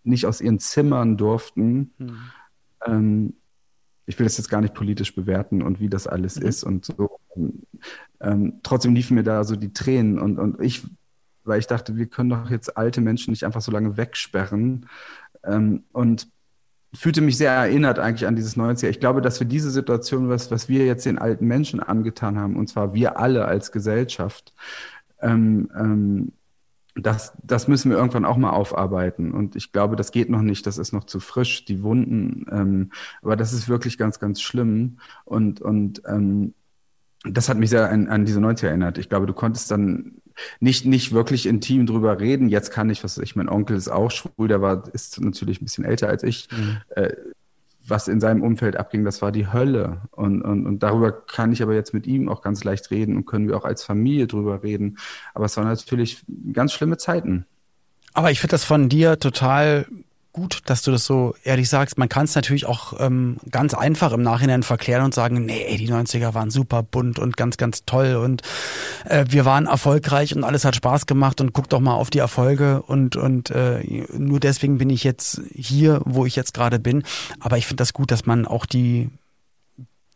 [0.03, 2.17] nicht aus ihren Zimmern durften, mhm.
[2.85, 3.33] ähm,
[4.05, 6.45] ich will das jetzt gar nicht politisch bewerten und wie das alles mhm.
[6.47, 7.19] ist und so.
[8.19, 10.83] Ähm, trotzdem liefen mir da so die Tränen und, und ich,
[11.43, 14.87] weil ich dachte, wir können doch jetzt alte Menschen nicht einfach so lange wegsperren.
[15.43, 16.27] Ähm, und
[16.93, 18.89] fühlte mich sehr erinnert eigentlich an dieses 90er.
[18.89, 22.55] Ich glaube, dass wir diese Situation, was, was wir jetzt den alten Menschen angetan haben,
[22.55, 24.53] und zwar wir alle als Gesellschaft,
[25.21, 26.33] ähm, ähm,
[26.95, 29.31] das, das müssen wir irgendwann auch mal aufarbeiten.
[29.31, 32.45] Und ich glaube, das geht noch nicht, das ist noch zu frisch, die Wunden.
[32.51, 34.99] Ähm, aber das ist wirklich ganz, ganz schlimm.
[35.23, 36.53] Und, und ähm,
[37.23, 38.97] das hat mich sehr an, an diese 90er erinnert.
[38.97, 40.21] Ich glaube, du konntest dann
[40.59, 42.49] nicht, nicht wirklich intim drüber reden.
[42.49, 45.65] Jetzt kann ich, was ich, mein Onkel ist auch schwul, der war, ist natürlich ein
[45.65, 46.47] bisschen älter als ich.
[46.51, 46.77] Mhm.
[46.95, 47.13] Äh,
[47.87, 50.01] was in seinem Umfeld abging, das war die Hölle.
[50.11, 53.25] Und, und, und darüber kann ich aber jetzt mit ihm auch ganz leicht reden und
[53.25, 54.97] können wir auch als Familie drüber reden.
[55.33, 57.45] Aber es waren natürlich ganz schlimme Zeiten.
[58.13, 59.85] Aber ich finde das von dir total
[60.33, 61.97] gut, dass du das so ehrlich sagst.
[61.97, 65.91] Man kann es natürlich auch ähm, ganz einfach im Nachhinein verklären und sagen, nee, die
[65.91, 68.41] 90er waren super bunt und ganz, ganz toll und
[69.05, 72.19] äh, wir waren erfolgreich und alles hat Spaß gemacht und guck doch mal auf die
[72.19, 77.03] Erfolge und, und äh, nur deswegen bin ich jetzt hier, wo ich jetzt gerade bin.
[77.39, 79.09] Aber ich finde das gut, dass man auch die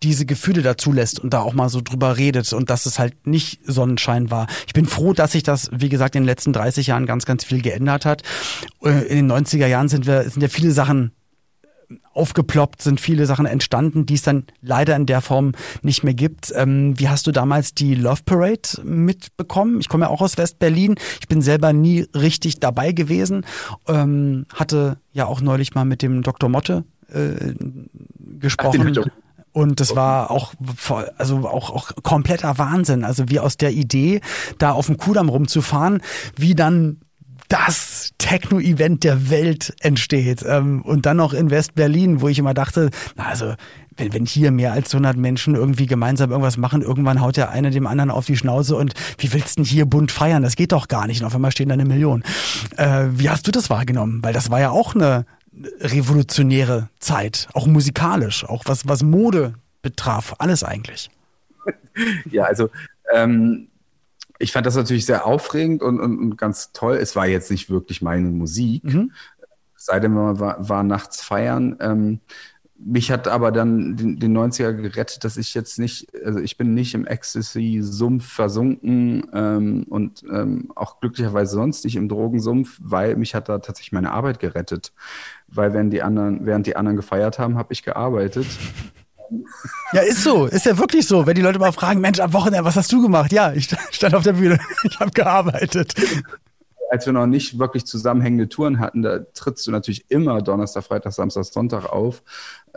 [0.03, 3.27] diese Gefühle dazu lässt und da auch mal so drüber redet und dass es halt
[3.27, 4.47] nicht Sonnenschein war.
[4.67, 7.43] Ich bin froh, dass sich das, wie gesagt, in den letzten 30 Jahren ganz, ganz
[7.43, 8.23] viel geändert hat.
[8.83, 11.11] Äh, in den 90er Jahren sind wir, sind ja viele Sachen
[12.13, 16.51] aufgeploppt, sind viele Sachen entstanden, die es dann leider in der Form nicht mehr gibt.
[16.55, 19.79] Ähm, wie hast du damals die Love Parade mitbekommen?
[19.79, 20.95] Ich komme ja auch aus West-Berlin.
[21.19, 23.45] Ich bin selber nie richtig dabei gewesen.
[23.87, 26.49] Ähm, hatte ja auch neulich mal mit dem Dr.
[26.49, 27.53] Motte äh,
[28.39, 28.97] gesprochen.
[28.97, 29.24] Ach,
[29.55, 30.53] und das war auch,
[31.17, 33.05] also auch, auch kompletter Wahnsinn.
[33.05, 34.19] Also wie aus der Idee,
[34.57, 36.01] da auf dem Kudamm rumzufahren,
[36.35, 36.97] wie dann
[37.47, 40.43] das Techno-Event der Welt entsteht.
[40.45, 43.53] Ähm, und dann noch in West-Berlin, wo ich immer dachte, na also,
[43.95, 47.71] wenn, wenn hier mehr als 100 Menschen irgendwie gemeinsam irgendwas machen, irgendwann haut der eine
[47.71, 50.43] dem anderen auf die Schnauze und wie willst du denn hier bunt feiern?
[50.43, 51.21] Das geht doch gar nicht.
[51.21, 52.23] Und auf einmal stehen da eine Million.
[52.75, 54.21] Äh, wie hast du das wahrgenommen?
[54.21, 55.25] Weil das war ja auch eine
[55.79, 61.09] revolutionäre Zeit, auch musikalisch, auch was, was Mode betraf, alles eigentlich.
[62.29, 62.69] Ja, also
[63.13, 63.69] ähm,
[64.37, 66.97] ich fand das natürlich sehr aufregend und, und, und, ganz toll.
[66.97, 69.13] Es war jetzt nicht wirklich meine Musik, mhm.
[69.77, 71.77] sei denn man war, war nachts feiern.
[71.79, 72.19] Ähm,
[72.77, 76.73] mich hat aber dann den, den 90er gerettet, dass ich jetzt nicht, also ich bin
[76.73, 83.33] nicht im Ecstasy-Sumpf versunken ähm, und ähm, auch glücklicherweise sonst nicht im Drogensumpf, weil mich
[83.33, 84.91] hat da tatsächlich meine Arbeit gerettet.
[85.47, 88.47] Weil während die anderen, während die anderen gefeiert haben, habe ich gearbeitet.
[89.93, 90.45] Ja, ist so.
[90.45, 91.25] Ist ja wirklich so.
[91.25, 93.31] Wenn die Leute mal fragen, Mensch, am Wochenende, was hast du gemacht?
[93.31, 94.59] Ja, ich stand auf der Bühne.
[94.83, 95.93] Ich habe gearbeitet.
[96.91, 101.13] Als wir noch nicht wirklich zusammenhängende Touren hatten, da trittst du natürlich immer Donnerstag, Freitag,
[101.13, 102.21] Samstag, Sonntag auf.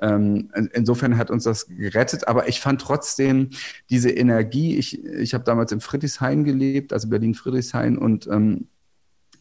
[0.01, 3.51] Ähm, insofern hat uns das gerettet, aber ich fand trotzdem
[3.91, 8.69] diese Energie, ich, ich habe damals in Friedrichshain gelebt, also Berlin-Friedrichshain und ähm,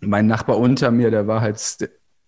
[0.02, 1.58] mein Nachbar unter mir, der war halt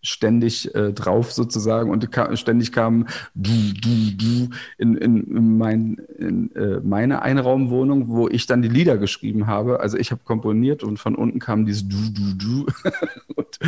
[0.02, 5.98] ständig äh, drauf sozusagen und ka ständig kam du, du, du in, in, in, mein,
[6.18, 9.80] in äh, meine Einraumwohnung, wo ich dann die Lieder geschrieben habe.
[9.80, 12.68] Also ich habe komponiert und von unten kam dieses du, du, du.
[13.36, 13.60] und,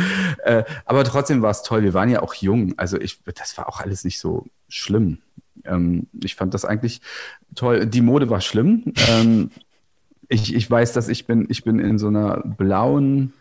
[0.44, 1.82] äh, aber trotzdem war es toll.
[1.82, 2.74] Wir waren ja auch jung.
[2.76, 5.18] Also ich, das war auch alles nicht so schlimm.
[5.64, 7.00] Ähm, ich fand das eigentlich
[7.54, 7.86] toll.
[7.86, 8.92] Die Mode war schlimm.
[9.08, 9.50] Ähm,
[10.28, 13.34] ich, ich weiß, dass ich bin, ich bin in so einer blauen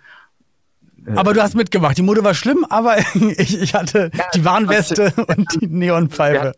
[1.15, 1.97] aber du hast mitgemacht.
[1.97, 2.97] Die Mode war schlimm, aber
[3.37, 6.53] ich, ich hatte ja, die Warnweste und die Neonpfeife.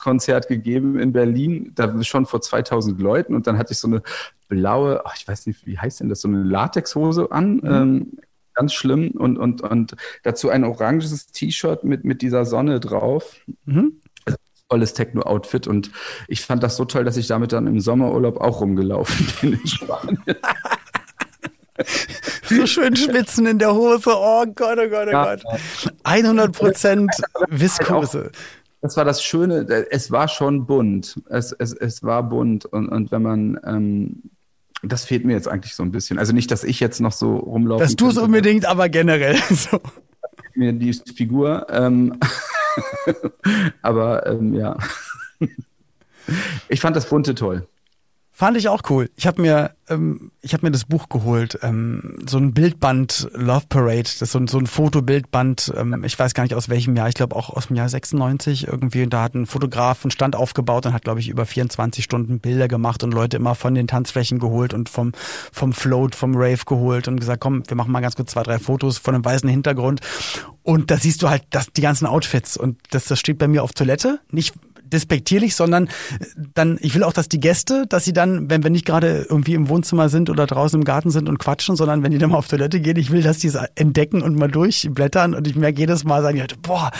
[0.00, 4.02] Konzert gegeben in Berlin, da schon vor 2000 Leuten und dann hatte ich so eine
[4.48, 7.64] blaue, ach, ich weiß nicht, wie heißt denn das, so eine Latexhose an, mhm.
[7.64, 8.12] ähm,
[8.54, 13.36] ganz schlimm und, und, und dazu ein oranges T-Shirt mit, mit dieser Sonne drauf.
[13.64, 14.00] Mhm.
[14.24, 15.90] Also, tolles Techno-Outfit und
[16.28, 19.66] ich fand das so toll, dass ich damit dann im Sommerurlaub auch rumgelaufen bin in
[19.66, 20.18] Spanien.
[22.56, 24.10] so schön schwitzen in der Hose.
[24.10, 25.42] Oh Gott, oh Gott, oh Gott.
[26.04, 27.10] 100 Prozent
[27.48, 28.30] Viskose.
[28.80, 29.66] Das war das Schöne.
[29.90, 31.18] Es war schon bunt.
[31.30, 32.66] Es, es, es war bunt.
[32.66, 34.22] Und, und wenn man, ähm,
[34.82, 36.18] das fehlt mir jetzt eigentlich so ein bisschen.
[36.18, 37.82] Also nicht, dass ich jetzt noch so rumlaufe.
[37.82, 39.36] Dass du es unbedingt, aber generell.
[39.48, 39.80] So.
[40.54, 41.66] Mir die Figur.
[41.70, 42.18] Ähm,
[43.82, 44.76] aber ähm, ja.
[46.68, 47.66] Ich fand das Bunte toll.
[48.36, 49.10] Fand ich auch cool.
[49.14, 53.66] Ich habe mir, ähm, ich habe mir das Buch geholt, ähm, so ein Bildband Love
[53.68, 55.72] Parade, das ist so ein, so ein Fotobildband.
[55.76, 57.08] Ähm, ich weiß gar nicht aus welchem Jahr.
[57.08, 59.04] Ich glaube auch aus dem Jahr 96 irgendwie.
[59.04, 62.40] Und da hat ein Fotograf einen Stand aufgebaut und hat, glaube ich, über 24 Stunden
[62.40, 65.12] Bilder gemacht und Leute immer von den Tanzflächen geholt und vom
[65.52, 68.58] vom Float, vom Rave geholt und gesagt, komm, wir machen mal ganz kurz zwei, drei
[68.58, 70.00] Fotos von einem weißen Hintergrund.
[70.64, 73.62] Und da siehst du halt das, die ganzen Outfits und das, das steht bei mir
[73.62, 74.18] auf Toilette.
[74.32, 75.88] Nicht despektierlich, sondern
[76.54, 79.54] dann, ich will auch, dass die Gäste, dass sie dann, wenn wir nicht gerade irgendwie
[79.54, 82.38] im Wohnzimmer sind oder draußen im Garten sind und quatschen, sondern wenn die dann mal
[82.38, 85.78] auf Toilette gehen, ich will, dass die es entdecken und mal durchblättern und ich merke
[85.78, 86.90] jedes Mal, sagen die halt, boah,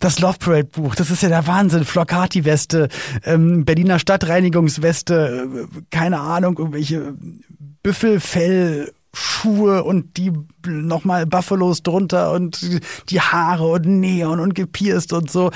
[0.00, 2.88] das Love Parade Buch, das ist ja der Wahnsinn, Flocati-Weste,
[3.24, 7.14] ähm, Berliner Stadtreinigungsweste, äh, keine Ahnung, irgendwelche
[7.82, 10.32] Büffelfell, Schuhe und die
[10.66, 15.50] nochmal Buffalos drunter und die Haare und Neon und gepierst und so.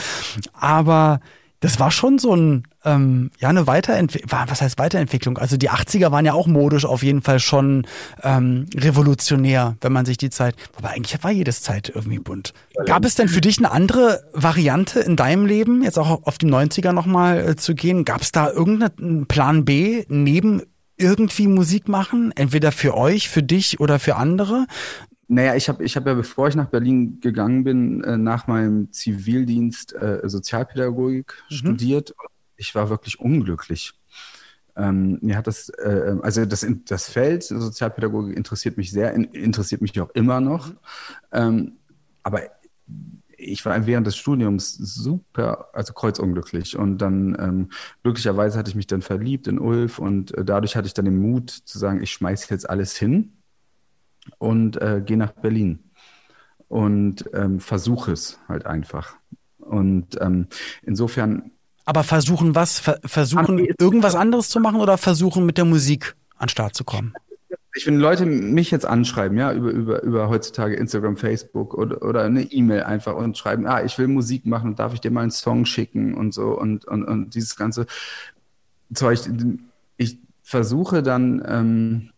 [0.52, 1.20] Aber
[1.60, 5.38] das war schon so ein, ähm, ja, eine Weiterentwicklung, was heißt Weiterentwicklung?
[5.38, 7.86] Also die 80er waren ja auch modisch auf jeden Fall schon
[8.22, 12.52] ähm, revolutionär, wenn man sich die Zeit, aber eigentlich war jedes Zeit irgendwie bunt.
[12.84, 16.46] Gab es denn für dich eine andere Variante in deinem Leben, jetzt auch auf die
[16.46, 18.04] 90er nochmal äh, zu gehen?
[18.04, 20.62] Gab es da irgendeinen Plan B neben
[20.98, 24.66] irgendwie Musik machen, entweder für euch, für dich oder für andere?
[25.28, 28.92] Naja, ich habe ich hab ja, bevor ich nach Berlin gegangen bin, äh, nach meinem
[28.92, 31.54] Zivildienst äh, Sozialpädagogik mhm.
[31.54, 32.14] studiert.
[32.56, 33.94] Ich war wirklich unglücklich.
[34.76, 39.98] Ähm, mir hat das, äh, also das, das Feld Sozialpädagogik interessiert mich sehr, interessiert mich
[40.00, 40.72] auch immer noch.
[41.32, 41.72] Ähm,
[42.22, 42.42] aber
[43.36, 46.76] ich war während des Studiums super, also kreuzunglücklich.
[46.76, 47.68] Und dann ähm,
[48.02, 51.18] glücklicherweise hatte ich mich dann verliebt in Ulf und äh, dadurch hatte ich dann den
[51.18, 53.35] Mut zu sagen, ich schmeiße jetzt alles hin
[54.38, 55.80] und äh, gehe nach Berlin
[56.68, 59.16] und ähm, versuche es halt einfach.
[59.58, 60.46] Und ähm,
[60.82, 61.50] insofern.
[61.84, 62.78] Aber versuchen was?
[62.78, 66.84] Ver versuchen irgendwas anderes zu machen oder versuchen mit der Musik an den Start zu
[66.84, 67.14] kommen?
[67.74, 72.22] Ich wenn Leute mich jetzt anschreiben, ja, über, über, über heutzutage Instagram, Facebook oder, oder
[72.22, 75.20] eine E-Mail einfach und schreiben, ah, ich will Musik machen und darf ich dir mal
[75.20, 77.86] einen Song schicken und so und, und, und dieses ganze
[78.94, 79.20] Zeug.
[79.98, 82.10] Ich versuche dann, ähm,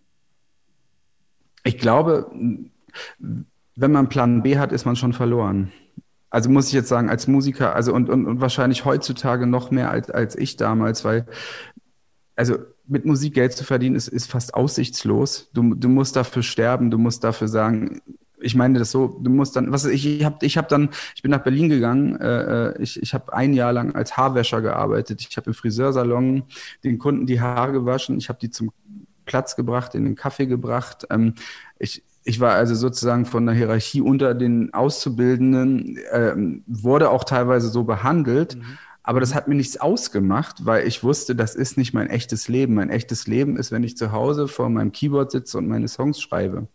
[1.69, 2.31] ich glaube,
[3.19, 5.71] wenn man Plan B hat, ist man schon verloren.
[6.31, 9.91] Also muss ich jetzt sagen, als Musiker, also und, und, und wahrscheinlich heutzutage noch mehr
[9.91, 11.27] als, als ich damals, weil,
[12.37, 15.51] also mit Musik Geld zu verdienen, ist, ist fast aussichtslos.
[15.53, 18.01] Du, du musst dafür sterben, du musst dafür sagen,
[18.41, 21.21] ich meine das so, du musst dann, was ich, ich habe ich hab dann, ich
[21.21, 25.27] bin nach Berlin gegangen, äh, äh ich, ich habe ein Jahr lang als Haarwäscher gearbeitet,
[25.29, 26.45] ich habe im Friseursalon
[26.83, 28.71] den Kunden die Haare gewaschen, ich habe die zum
[29.29, 31.07] Platz gebracht, in den Kaffee gebracht.
[31.11, 31.35] Ähm,
[31.79, 36.35] ich, ich war also sozusagen von der Hierarchie unter den Auszubildenden, äh,
[36.67, 38.57] wurde auch teilweise so behandelt.
[38.57, 38.79] Mhm.
[39.05, 42.75] Aber das hat mir nichts ausgemacht, weil ich wusste, das ist nicht mein echtes Leben.
[42.75, 46.21] Mein echtes Leben ist, wenn ich zu Hause vor meinem Keyboard sitze und meine Songs
[46.21, 46.69] schreibe.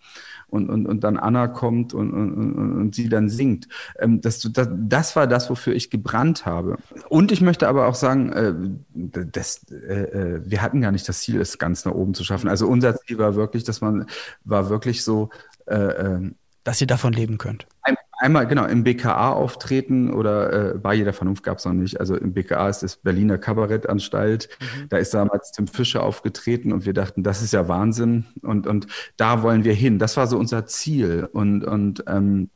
[0.54, 3.68] Und, und, und dann Anna kommt und, und, und, sie dann singt.
[4.00, 6.78] Ähm, das, das, das war das, wofür ich gebrannt habe.
[7.10, 8.54] Und ich möchte aber auch sagen, äh,
[8.94, 12.50] das, äh, äh, wir hatten gar nicht das Ziel, es ganz nach oben zu schaffen.
[12.50, 14.06] Also unser Ziel war wirklich, dass man
[14.44, 15.32] war wirklich so,
[15.66, 16.32] äh, äh
[16.64, 17.66] dass ihr davon leben könnt.
[17.82, 22.00] Ein, einmal, genau, im BKA auftreten oder äh, bei jeder Vernunft gab es noch nicht.
[22.00, 24.50] Also im BKA ist das Berliner Kabarettanstalt.
[24.60, 24.90] Mhm.
[24.90, 28.88] Da ist damals Tim Fischer aufgetreten und wir dachten, das ist ja Wahnsinn und, und
[29.18, 30.00] da wollen wir hin.
[30.00, 31.28] Das war so unser Ziel.
[31.32, 32.50] Und, und ähm,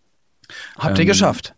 [0.77, 1.53] Habt ihr ähm, geschafft?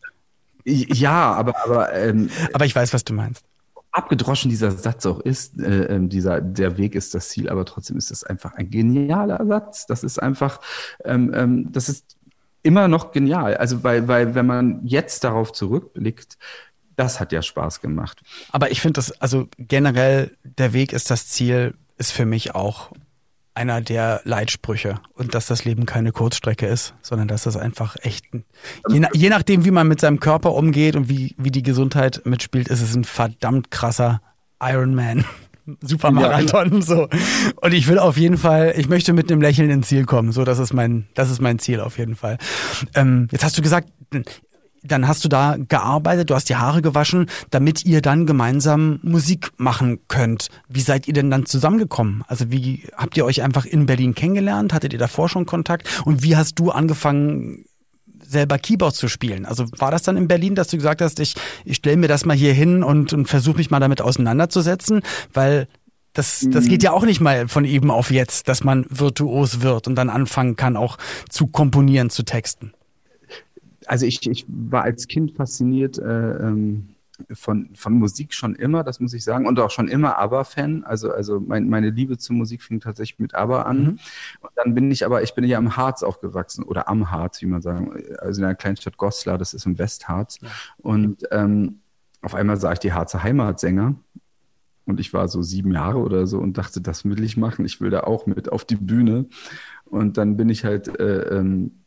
[0.65, 3.43] Ja, aber, aber, ähm, aber ich weiß, was du meinst
[3.91, 7.97] abgedroschen dieser Satz auch ist, äh, ähm, dieser der Weg ist das Ziel, aber trotzdem
[7.97, 9.87] ist das einfach ein genialer Satz.
[9.87, 10.61] Das ist einfach,
[11.03, 12.15] ähm, ähm, das ist
[12.63, 13.57] immer noch genial.
[13.57, 16.37] Also weil, weil wenn man jetzt darauf zurückblickt,
[16.95, 18.21] das hat ja Spaß gemacht.
[18.51, 22.91] Aber ich finde das, also generell, der Weg ist das Ziel, ist für mich auch
[23.53, 24.99] einer der Leitsprüche.
[25.13, 28.25] Und dass das Leben keine Kurzstrecke ist, sondern dass das einfach echt,
[28.89, 32.67] je, je nachdem, wie man mit seinem Körper umgeht und wie, wie die Gesundheit mitspielt,
[32.69, 34.21] ist es ein verdammt krasser
[34.61, 35.25] Ironman.
[35.81, 37.07] Supermarathon, ja, so.
[37.61, 40.31] Und ich will auf jeden Fall, ich möchte mit einem Lächeln ins Ziel kommen.
[40.31, 42.37] So, das ist mein, das ist mein Ziel auf jeden Fall.
[42.95, 43.89] Ähm, jetzt hast du gesagt,
[44.83, 49.51] dann hast du da gearbeitet, du hast die Haare gewaschen, damit ihr dann gemeinsam Musik
[49.57, 50.47] machen könnt.
[50.67, 52.23] Wie seid ihr denn dann zusammengekommen?
[52.27, 54.73] Also wie habt ihr euch einfach in Berlin kennengelernt?
[54.73, 56.01] Hattet ihr davor schon Kontakt?
[56.05, 57.65] Und wie hast du angefangen,
[58.29, 59.45] selber Keyboard zu spielen.
[59.45, 62.25] Also war das dann in Berlin, dass du gesagt hast, ich, ich stelle mir das
[62.25, 65.01] mal hier hin und, und versuche mich mal damit auseinanderzusetzen,
[65.33, 65.67] weil
[66.13, 69.87] das, das geht ja auch nicht mal von eben auf jetzt, dass man virtuos wird
[69.87, 70.97] und dann anfangen kann, auch
[71.29, 72.73] zu komponieren, zu texten.
[73.85, 76.89] Also ich, ich war als Kind fasziniert äh, ähm,
[77.33, 80.83] von, von Musik schon immer, das muss ich sagen, und auch schon immer ABBA-Fan.
[80.83, 83.77] Also, also mein, meine Liebe zur Musik fing tatsächlich mit ABBA an.
[83.77, 83.99] Mhm.
[84.41, 87.47] Und dann bin ich aber, ich bin ja im Harz aufgewachsen oder am Harz, wie
[87.47, 90.39] man sagen, also in der Kleinstadt Goslar, das ist im Westharz.
[90.41, 90.49] Ja.
[90.77, 91.81] Und ähm,
[92.21, 93.95] auf einmal sah ich die Harzer Heimatsänger
[94.85, 97.63] und ich war so sieben Jahre oder so und dachte, das will ich machen.
[97.63, 99.27] Ich will da auch mit auf die Bühne.
[99.85, 101.83] Und dann bin ich halt äh, ähm,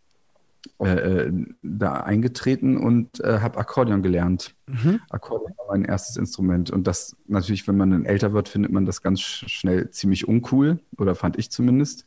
[0.80, 4.54] äh, äh, da eingetreten und äh, habe Akkordeon gelernt.
[4.66, 5.00] Mhm.
[5.10, 6.70] Akkordeon war mein erstes Instrument.
[6.70, 10.80] Und das natürlich, wenn man dann älter wird, findet man das ganz schnell ziemlich uncool,
[10.98, 12.06] oder fand ich zumindest.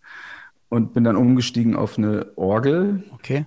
[0.70, 3.04] Und bin dann umgestiegen auf eine Orgel.
[3.12, 3.46] Okay.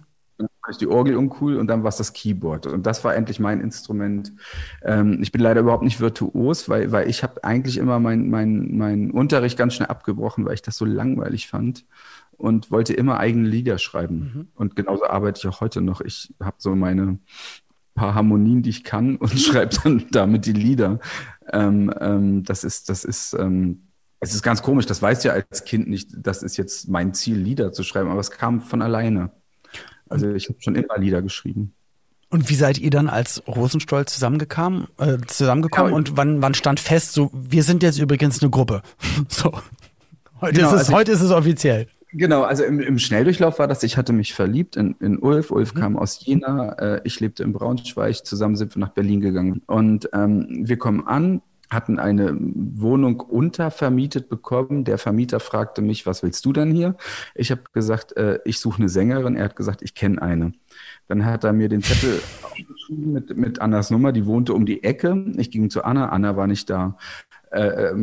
[0.70, 2.66] Ich die Orgel uncool und dann war es das Keyboard.
[2.66, 4.32] Und das war endlich mein Instrument.
[4.82, 8.76] Ähm, ich bin leider überhaupt nicht virtuos, weil, weil ich habe eigentlich immer meinen mein,
[8.76, 11.84] mein Unterricht ganz schnell abgebrochen, weil ich das so langweilig fand
[12.36, 14.18] und wollte immer eigene Lieder schreiben.
[14.18, 14.48] Mhm.
[14.54, 16.00] Und genauso arbeite ich auch heute noch.
[16.00, 17.18] Ich habe so meine
[17.98, 21.00] paar Harmonien, die ich kann und schreibe dann damit die Lieder.
[21.52, 23.88] Ähm, ähm, das ist, das ist, ähm,
[24.20, 24.86] es ist ganz komisch.
[24.86, 26.10] Das weiß ja als Kind nicht.
[26.16, 29.30] Das ist jetzt mein Ziel, Lieder zu schreiben, aber es kam von alleine.
[30.08, 31.72] Also ich habe schon immer Lieder geschrieben.
[32.30, 36.78] Und wie seid ihr dann als Rosenstolz zusammengekommen, äh, zusammengekommen ja, und wann, wann stand
[36.78, 38.82] fest, so, wir sind jetzt übrigens eine Gruppe.
[39.28, 39.52] so.
[40.40, 41.88] Heute, genau, ist es, also heute ist es offiziell.
[42.12, 45.50] Genau, also im, im, Schnelldurchlauf war das, ich hatte mich verliebt in, in Ulf.
[45.50, 45.78] Ulf mhm.
[45.78, 49.62] kam aus Jena, äh, ich lebte in Braunschweig, zusammen sind wir nach Berlin gegangen.
[49.66, 54.84] Und ähm, wir kommen an, hatten eine Wohnung untervermietet bekommen.
[54.84, 56.96] Der Vermieter fragte mich, was willst du denn hier?
[57.34, 59.36] Ich habe gesagt, äh, ich suche eine Sängerin.
[59.36, 60.52] Er hat gesagt, ich kenne eine.
[61.08, 62.20] Dann hat er mir den Zettel
[62.56, 65.32] geschrieben mit, mit Annas Nummer, die wohnte um die Ecke.
[65.36, 66.96] Ich ging zu Anna, Anna war nicht da.
[67.50, 67.94] Äh,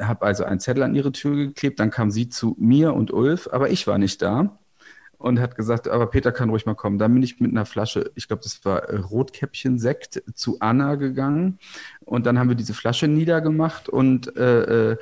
[0.00, 3.48] habe also einen Zettel an ihre Tür geklebt, dann kam sie zu mir und Ulf,
[3.50, 4.59] aber ich war nicht da
[5.20, 6.98] und hat gesagt, aber Peter kann ruhig mal kommen.
[6.98, 11.58] Dann bin ich mit einer Flasche, ich glaube, das war Rotkäppchen-Sekt, zu Anna gegangen
[12.00, 14.96] und dann haben wir diese Flasche niedergemacht und äh, äh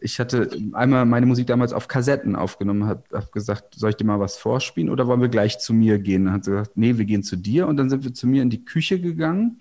[0.00, 4.04] ich hatte einmal meine Musik damals auf Kassetten aufgenommen, habe hab gesagt, soll ich dir
[4.04, 6.26] mal was vorspielen oder wollen wir gleich zu mir gehen?
[6.26, 8.42] Dann hat sie gesagt, nee, wir gehen zu dir und dann sind wir zu mir
[8.42, 9.60] in die Küche gegangen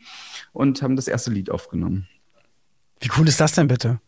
[0.54, 2.08] und haben das erste Lied aufgenommen.
[3.00, 4.00] Wie cool ist das denn bitte?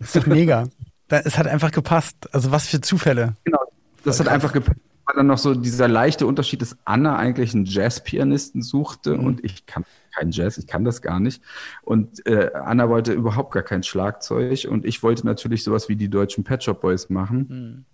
[0.00, 0.66] Das ist doch mega.
[1.08, 2.16] es hat einfach gepasst.
[2.34, 3.36] Also was für Zufälle.
[3.44, 3.60] Genau,
[4.04, 4.78] das hat einfach gepasst.
[5.06, 9.24] War dann noch so dieser leichte Unterschied, dass Anna eigentlich einen Jazzpianisten suchte mhm.
[9.24, 9.84] und ich kann
[10.14, 11.42] keinen Jazz, ich kann das gar nicht.
[11.82, 16.08] Und äh, Anna wollte überhaupt gar kein Schlagzeug und ich wollte natürlich sowas wie die
[16.08, 17.46] deutschen Pet Shop Boys machen.
[17.48, 17.84] Mhm.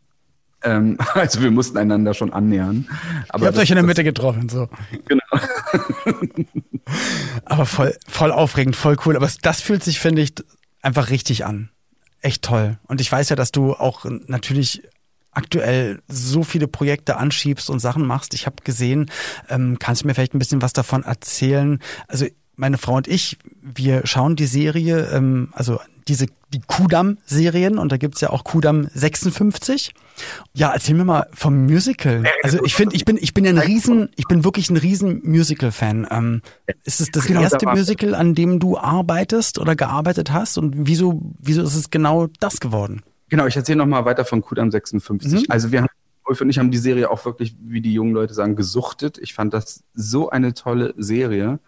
[0.62, 2.88] Ähm, also wir mussten einander schon annähern.
[3.28, 4.68] Aber Ihr habt das, euch in der Mitte getroffen, so.
[5.06, 5.24] Genau.
[7.44, 9.16] aber voll, voll aufregend, voll cool.
[9.16, 10.34] Aber das fühlt sich, finde ich,
[10.82, 11.70] einfach richtig an.
[12.20, 12.78] Echt toll.
[12.88, 14.82] Und ich weiß ja, dass du auch natürlich
[15.36, 18.34] aktuell so viele Projekte anschiebst und Sachen machst.
[18.34, 19.10] Ich habe gesehen,
[19.48, 21.80] ähm, kannst du mir vielleicht ein bisschen was davon erzählen?
[22.08, 27.90] Also meine Frau und ich, wir schauen die Serie, ähm, also diese die Kudam-Serien und
[27.90, 29.92] da gibt's ja auch Kudam 56.
[30.54, 32.24] Ja, erzähl mir mal vom Musical.
[32.42, 35.20] Also ich finde, ich bin, ich bin ja ein riesen, ich bin wirklich ein riesen
[35.24, 36.06] Musical-Fan.
[36.10, 36.42] Ähm,
[36.84, 40.56] ist es das genau, erste Musical, an dem du arbeitest oder gearbeitet hast?
[40.56, 43.02] Und wieso, wieso ist es genau das geworden?
[43.28, 45.32] Genau, ich erzähle nochmal weiter von Kudam 56.
[45.32, 45.44] Mhm.
[45.48, 45.88] Also wir haben
[46.26, 49.18] Wolf und ich haben die Serie auch wirklich, wie die jungen Leute sagen, gesuchtet.
[49.18, 51.60] Ich fand das so eine tolle Serie.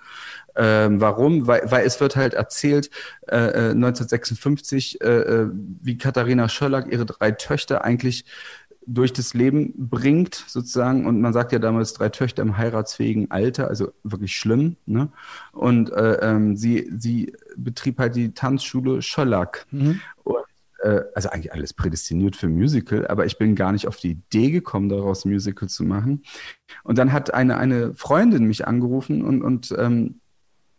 [0.56, 1.46] Ähm, warum?
[1.46, 2.90] Weil, weil es wird halt erzählt,
[3.28, 8.24] äh, 1956, äh, äh, äh, wie Katharina Schöllack ihre drei Töchter eigentlich
[8.84, 11.06] durch das Leben bringt, sozusagen.
[11.06, 14.76] Und man sagt ja damals drei Töchter im heiratsfähigen Alter, also wirklich schlimm.
[14.86, 15.08] Ne?
[15.52, 19.66] Und äh, ähm, sie, sie betrieb halt die Tanzschule Schöllack.
[19.70, 20.00] Mhm.
[20.24, 20.38] Und
[20.78, 24.50] äh, also eigentlich alles prädestiniert für Musical, aber ich bin gar nicht auf die Idee
[24.50, 26.22] gekommen, daraus Musical zu machen.
[26.84, 30.20] Und dann hat eine, eine Freundin mich angerufen und, und ähm,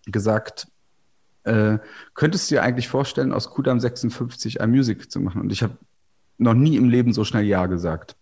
[0.06, 0.68] gesagt,
[1.44, 1.80] äh,
[2.14, 5.42] könntest du dir eigentlich vorstellen, aus Kudam 56 ein Musical zu machen?
[5.42, 5.78] Und ich habe
[6.38, 8.16] noch nie im Leben so schnell Ja gesagt,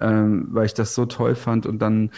[0.00, 2.10] ähm, weil ich das so toll fand und dann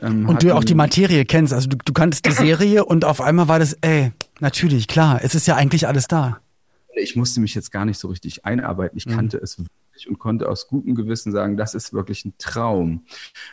[0.00, 3.20] ähm, und du auch die Materie kennst, also du, du kanntest die Serie und auf
[3.20, 6.40] einmal war das, ey, natürlich, klar, es ist ja eigentlich alles da
[6.94, 8.96] ich musste mich jetzt gar nicht so richtig einarbeiten.
[8.98, 9.12] Ich mhm.
[9.12, 13.04] kannte es wirklich und konnte aus gutem Gewissen sagen, das ist wirklich ein Traum.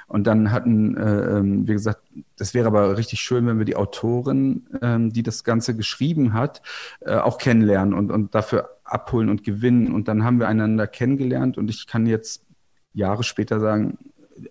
[0.08, 2.02] Und dann hatten, äh, ähm, wie gesagt,
[2.38, 6.62] das wäre aber richtig schön, wenn wir die Autorin, ähm, die das Ganze geschrieben hat,
[7.02, 9.94] äh, auch kennenlernen und, und dafür abholen und gewinnen.
[9.94, 12.46] Und dann haben wir einander kennengelernt und ich kann jetzt
[12.94, 13.98] Jahre später sagen,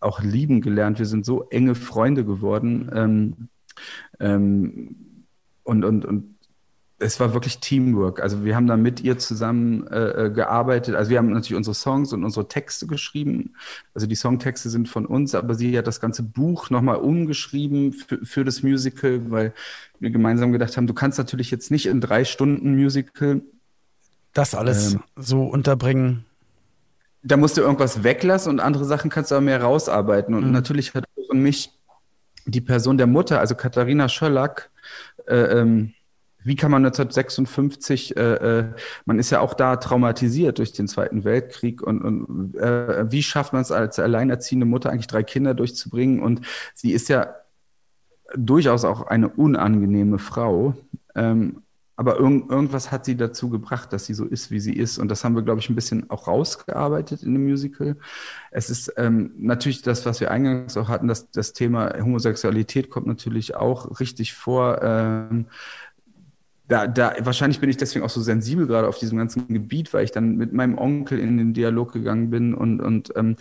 [0.01, 0.99] auch lieben gelernt.
[0.99, 2.91] Wir sind so enge Freunde geworden.
[2.95, 3.49] Ähm,
[4.21, 5.25] ähm,
[5.65, 6.38] und, und, und
[7.01, 8.21] es war wirklich Teamwork.
[8.21, 10.97] Also wir haben da mit ihr zusammen äh, äh, gearbeitet.
[10.97, 13.55] Also wir haben natürlich unsere Songs und unsere Texte geschrieben.
[13.95, 18.25] Also die Songtexte sind von uns, aber sie hat das ganze Buch nochmal umgeschrieben für,
[18.25, 19.55] für das Musical, weil
[20.01, 23.43] wir gemeinsam gedacht haben, du kannst natürlich jetzt nicht in drei Stunden Musical
[24.35, 26.25] das alles ähm, so unterbringen.
[27.23, 30.35] Da musst du irgendwas weglassen und andere Sachen kannst du aber mehr rausarbeiten.
[30.35, 30.53] Und mhm.
[30.53, 31.71] natürlich hat von mich
[32.47, 34.71] die Person der Mutter, also Katharina Schöllack,
[35.27, 35.93] äh, ähm,
[36.45, 38.65] wie kann man 1956, äh, äh,
[39.05, 43.53] man ist ja auch da traumatisiert durch den Zweiten Weltkrieg und, und äh, wie schafft
[43.53, 46.21] man es als alleinerziehende Mutter eigentlich drei Kinder durchzubringen?
[46.21, 46.43] Und
[46.75, 47.35] sie ist ja
[48.37, 50.75] durchaus auch eine unangenehme Frau.
[51.15, 51.63] Ähm,
[51.99, 54.99] aber irg irgendwas hat sie dazu gebracht, dass sie so ist, wie sie ist.
[54.99, 57.97] Und das haben wir, glaube ich, ein bisschen auch rausgearbeitet in dem Musical.
[58.53, 63.09] Es ist ähm, natürlich das, was wir eingangs auch hatten, dass das Thema Homosexualität kommt
[63.09, 64.81] natürlich auch richtig vor.
[64.81, 65.47] Ähm,
[66.69, 70.05] da, da, wahrscheinlich bin ich deswegen auch so sensibel gerade auf diesem ganzen Gebiet, weil
[70.05, 73.37] ich dann mit meinem Onkel in den Dialog gegangen bin und, und ähm,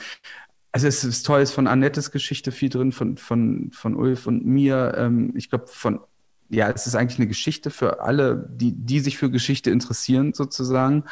[0.71, 4.27] also es ist toll, es ist von Annettes Geschichte viel drin, von, von, von Ulf
[4.27, 4.93] und mir.
[4.95, 5.99] Ähm, ich glaube, von,
[6.49, 11.03] ja, es ist eigentlich eine Geschichte für alle, die, die sich für Geschichte interessieren, sozusagen.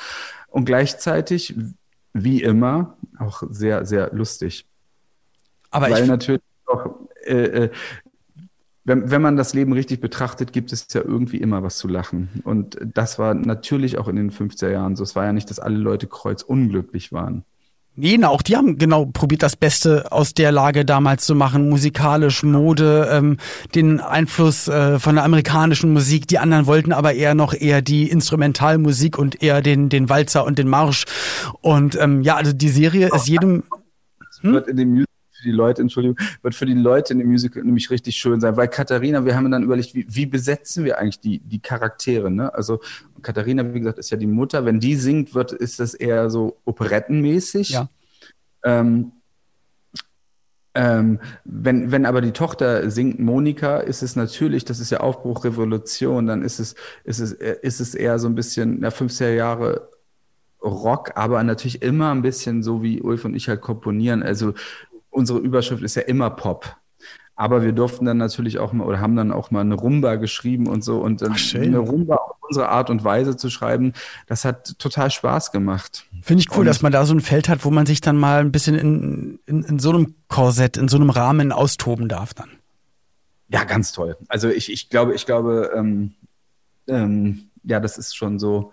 [0.50, 1.56] Und gleichzeitig,
[2.14, 4.66] wie immer, auch sehr, sehr lustig.
[5.72, 7.70] Aber Weil ich natürlich auch äh, äh
[8.86, 12.30] wenn, wenn man das Leben richtig betrachtet, gibt es ja irgendwie immer was zu lachen.
[12.44, 15.04] Und das war natürlich auch in den 50er Jahren so.
[15.04, 17.44] Es war ja nicht, dass alle Leute kreuzunglücklich waren.
[17.98, 21.70] Nee, na, auch die haben genau probiert, das Beste aus der Lage damals zu machen,
[21.70, 23.38] musikalisch, Mode, ähm,
[23.74, 26.28] den Einfluss äh, von der amerikanischen Musik.
[26.28, 30.60] Die anderen wollten aber eher noch eher die Instrumentalmusik und eher den den Walzer und
[30.60, 31.06] den Marsch.
[31.62, 33.64] Und ähm, ja, also die Serie ist jedem.
[34.42, 34.62] Hm?
[34.68, 35.06] in dem
[35.46, 38.58] für die Leute, Entschuldigung, wird für die Leute in dem Musical nämlich richtig schön sein,
[38.58, 42.54] weil Katharina, wir haben dann überlegt, wie, wie besetzen wir eigentlich die, die Charaktere, ne?
[42.54, 42.82] Also
[43.22, 44.66] Katharina, wie gesagt, ist ja die Mutter.
[44.66, 47.70] Wenn die singt, wird, ist das eher so operettenmäßig.
[47.70, 47.90] Ja.
[48.64, 49.12] Ähm,
[50.74, 55.46] ähm, wenn, wenn aber die Tochter singt Monika, ist es natürlich, das ist ja Aufbruch,
[55.46, 56.76] Revolution, dann ist es,
[57.06, 59.90] ist es, ist es eher so ein bisschen, na, 50er Jahre
[60.62, 64.24] Rock, aber natürlich immer ein bisschen so, wie Ulf und ich halt komponieren.
[64.24, 64.54] Also
[65.16, 66.76] unsere Überschrift ist ja immer Pop.
[67.38, 70.68] Aber wir durften dann natürlich auch mal oder haben dann auch mal eine Rumba geschrieben
[70.68, 73.92] und so und Ach, eine Rumba auf unsere Art und Weise zu schreiben,
[74.28, 76.06] das hat total Spaß gemacht.
[76.22, 78.16] Finde ich cool, Und- dass man da so ein Feld hat, wo man sich dann
[78.16, 82.34] mal ein bisschen in, in, in so einem Korsett, in so einem Rahmen austoben darf
[82.34, 82.52] dann.
[83.50, 84.16] Ja, ganz toll.
[84.30, 86.14] Also ich, ich glaube, ich glaube, ähm,
[86.88, 88.72] ähm, ja, das ist schon so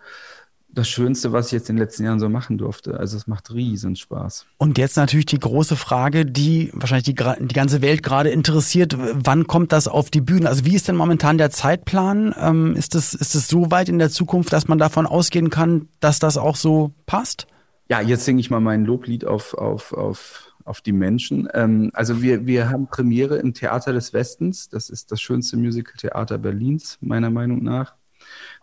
[0.75, 2.99] das Schönste, was ich jetzt in den letzten Jahren so machen durfte.
[2.99, 4.47] Also es macht riesen Spaß.
[4.59, 8.97] Und jetzt natürlich die große Frage, die wahrscheinlich die, die ganze Welt gerade interessiert.
[8.99, 10.49] Wann kommt das auf die Bühne?
[10.49, 12.35] Also wie ist denn momentan der Zeitplan?
[12.39, 16.19] Ähm, ist es ist so weit in der Zukunft, dass man davon ausgehen kann, dass
[16.19, 17.47] das auch so passt?
[17.89, 21.49] Ja, jetzt singe ich mal mein Loblied auf, auf, auf, auf die Menschen.
[21.53, 24.71] Ähm, also wir, wir haben Premiere im Theater des Westens.
[24.71, 27.95] Das ist das schönste Musical-Theater Berlins, meiner Meinung nach.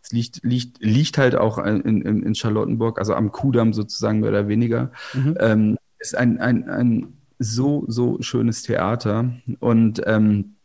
[0.10, 4.30] Es liegt, liegt, liegt halt auch in, in, in Charlottenburg, also am Kudamm sozusagen mehr
[4.30, 4.92] oder weniger.
[5.40, 9.32] Ähm, ist ein, ein, ein so, so schönes Theater.
[9.60, 10.56] Und ähm,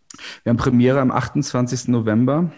[0.42, 1.88] wir haben Premiere am 28.
[1.88, 2.53] November.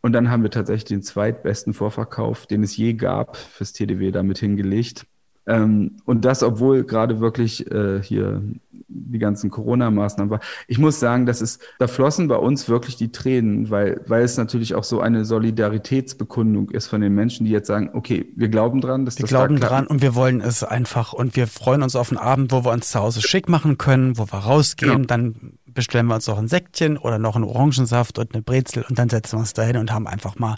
[0.00, 4.38] Und dann haben wir tatsächlich den zweitbesten Vorverkauf, den es je gab, fürs TDW damit
[4.38, 5.06] hingelegt.
[5.46, 8.42] Ähm, und das, obwohl gerade wirklich äh, hier
[8.88, 10.40] die ganzen Corona-Maßnahmen war.
[10.66, 14.36] Ich muss sagen, das ist, da flossen bei uns wirklich die Tränen, weil, weil es
[14.36, 18.80] natürlich auch so eine Solidaritätsbekundung ist von den Menschen, die jetzt sagen, okay, wir glauben
[18.80, 21.82] dran, dass Wir das glauben da dran und wir wollen es einfach und wir freuen
[21.82, 24.92] uns auf einen Abend, wo wir uns zu Hause schick machen können, wo wir rausgehen,
[24.92, 25.06] Genau.
[25.06, 28.98] dann bestellen wir uns noch ein Säckchen oder noch einen Orangensaft und eine Brezel und
[28.98, 30.56] dann setzen wir uns dahin und haben einfach mal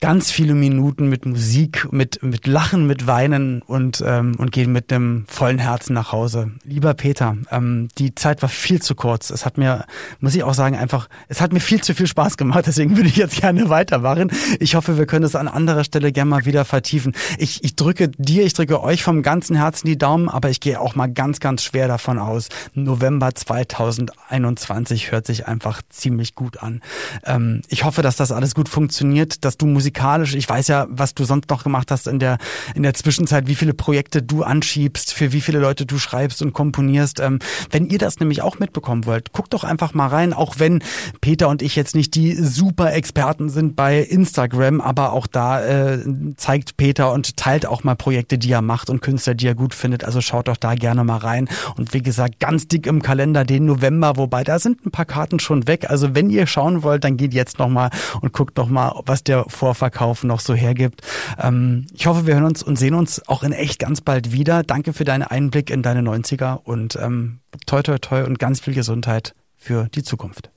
[0.00, 4.90] ganz viele Minuten mit Musik, mit, mit Lachen, mit Weinen und, ähm, und gehen mit
[4.90, 6.52] einem vollen Herzen nach Hause.
[6.64, 9.28] Lieber Peter, ähm, die Zeit war viel zu kurz.
[9.28, 9.84] Es hat mir,
[10.18, 13.10] muss ich auch sagen, einfach, es hat mir viel zu viel Spaß gemacht, deswegen würde
[13.10, 14.32] ich jetzt gerne weitermachen.
[14.58, 17.12] Ich hoffe, wir können es an anderer Stelle gerne mal wieder vertiefen.
[17.36, 20.80] Ich, ich drücke dir, ich drücke euch vom ganzen Herzen die Daumen, aber ich gehe
[20.80, 22.48] auch mal ganz, ganz schwer davon aus.
[22.72, 26.80] November 2021 hört sich einfach ziemlich gut an.
[27.26, 31.14] Ähm, ich hoffe, dass das alles gut funktioniert, dass du musikalisch, ich weiß ja, was
[31.14, 32.38] du sonst noch gemacht hast in der,
[32.74, 36.52] in der Zwischenzeit, wie viele Projekte du anschiebst, für wie viele Leute du schreibst und
[36.52, 37.18] komponierst.
[37.20, 40.82] Ähm, wenn ihr das nämlich auch mitbekommen wollt, guckt doch einfach mal rein, auch wenn
[41.20, 45.98] Peter und ich jetzt nicht die super Experten sind bei Instagram, aber auch da äh,
[46.36, 49.74] zeigt Peter und teilt auch mal Projekte, die er macht und Künstler, die er gut
[49.74, 50.04] findet.
[50.04, 51.48] Also schaut doch da gerne mal rein.
[51.76, 55.40] Und wie gesagt, ganz dick im Kalender den November, wobei da sind ein paar Karten
[55.40, 55.90] schon weg.
[55.90, 59.24] Also wenn ihr schauen wollt, dann geht jetzt noch mal und guckt noch mal, was
[59.24, 59.44] der
[59.80, 61.00] Vorverkauf noch so hergibt.
[61.38, 64.62] Ähm, ich hoffe, wir hören uns und sehen uns auch in echt ganz bald wieder.
[64.62, 68.74] Danke für deinen Einblick in deine 90er und ähm, toi toi toi und ganz viel
[68.74, 70.50] Gesundheit für die Zukunft.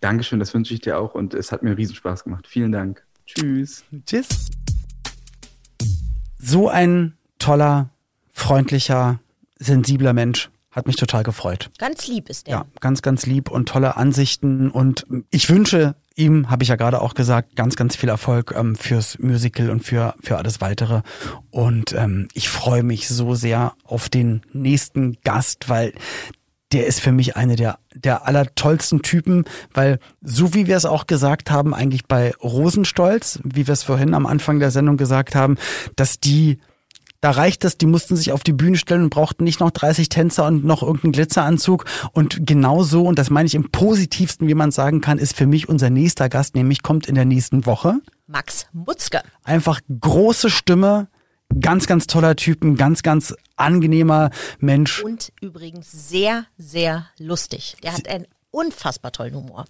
[0.00, 2.46] Dankeschön, das wünsche ich dir auch und es hat mir riesen Spaß gemacht.
[2.48, 3.04] Vielen Dank.
[3.26, 3.84] Tschüss.
[4.06, 4.48] Tschüss.
[6.38, 7.90] So ein toller,
[8.32, 9.20] freundlicher,
[9.58, 10.48] sensibler Mensch.
[10.70, 11.68] Hat mich total gefreut.
[11.76, 12.54] Ganz lieb ist der.
[12.54, 14.70] Ja, ganz, ganz lieb und tolle Ansichten.
[14.70, 18.76] Und ich wünsche ihm, habe ich ja gerade auch gesagt, ganz, ganz viel Erfolg ähm,
[18.76, 21.02] fürs Musical und für, für alles weitere.
[21.50, 25.92] Und ähm, ich freue mich so sehr auf den nächsten Gast, weil
[26.72, 29.44] der ist für mich eine der, der allertollsten Typen,
[29.74, 34.14] weil so wie wir es auch gesagt haben, eigentlich bei Rosenstolz, wie wir es vorhin
[34.14, 35.56] am Anfang der Sendung gesagt haben,
[35.96, 36.58] dass die
[37.22, 40.08] da reicht es, die mussten sich auf die Bühne stellen und brauchten nicht noch 30
[40.08, 41.84] Tänzer und noch irgendeinen Glitzeranzug.
[42.12, 45.46] Und genau so, und das meine ich im positivsten, wie man sagen kann, ist für
[45.46, 48.00] mich unser nächster Gast, nämlich kommt in der nächsten Woche.
[48.26, 49.22] Max Mutzke.
[49.44, 51.06] Einfach große Stimme,
[51.60, 55.00] ganz, ganz toller Typ, ein ganz, ganz angenehmer Mensch.
[55.04, 57.76] Und übrigens sehr, sehr lustig.
[57.84, 59.64] Der hat einen unfassbar tollen Humor.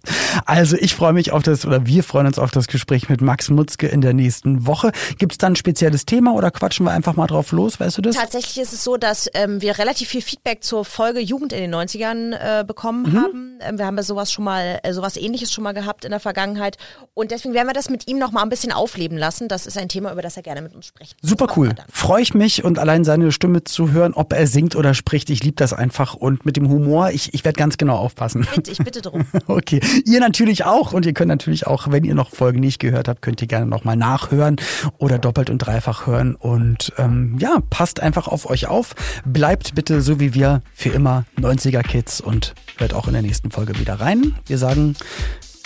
[0.45, 3.49] Also ich freue mich auf das, oder wir freuen uns auf das Gespräch mit Max
[3.49, 4.93] Mutzke in der nächsten Woche.
[5.18, 8.03] Gibt es da ein spezielles Thema oder quatschen wir einfach mal drauf los, weißt du
[8.03, 8.16] das?
[8.16, 11.74] Tatsächlich ist es so, dass ähm, wir relativ viel Feedback zur Folge Jugend in den
[11.74, 13.16] 90ern äh, bekommen Mhm.
[13.16, 13.59] haben.
[13.61, 16.20] Ähm, wir haben ja sowas schon mal, äh, sowas ähnliches schon mal gehabt in der
[16.20, 16.76] Vergangenheit.
[17.14, 19.47] Und deswegen werden wir das mit ihm noch mal ein bisschen aufleben lassen.
[19.49, 21.16] Das ist ein Thema, über das er gerne mit uns spricht.
[21.22, 21.68] Super cool.
[21.72, 21.87] dann.
[21.91, 25.30] Freue ich mich und allein seine Stimme zu hören, ob er singt oder spricht.
[25.30, 28.47] Ich liebe das einfach und mit dem Humor, ich, ich werde ganz genau aufpassen.
[28.57, 29.25] Mit ich bitte drum.
[29.47, 33.09] Okay, ihr natürlich auch und ihr könnt natürlich auch, wenn ihr noch Folgen nicht gehört
[33.09, 34.57] habt, könnt ihr gerne nochmal nachhören
[34.99, 38.95] oder doppelt und dreifach hören und ähm, ja, passt einfach auf euch auf,
[39.25, 43.51] bleibt bitte so wie wir für immer 90er Kids und hört auch in der nächsten
[43.51, 44.35] Folge wieder rein.
[44.47, 44.95] Wir sagen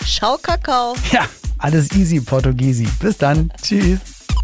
[0.03, 0.95] Ciao Kakao.
[1.11, 1.25] ja,
[1.57, 2.87] alles easy Portugiesi.
[2.99, 3.51] Bis dann.
[3.61, 4.16] Tschüss.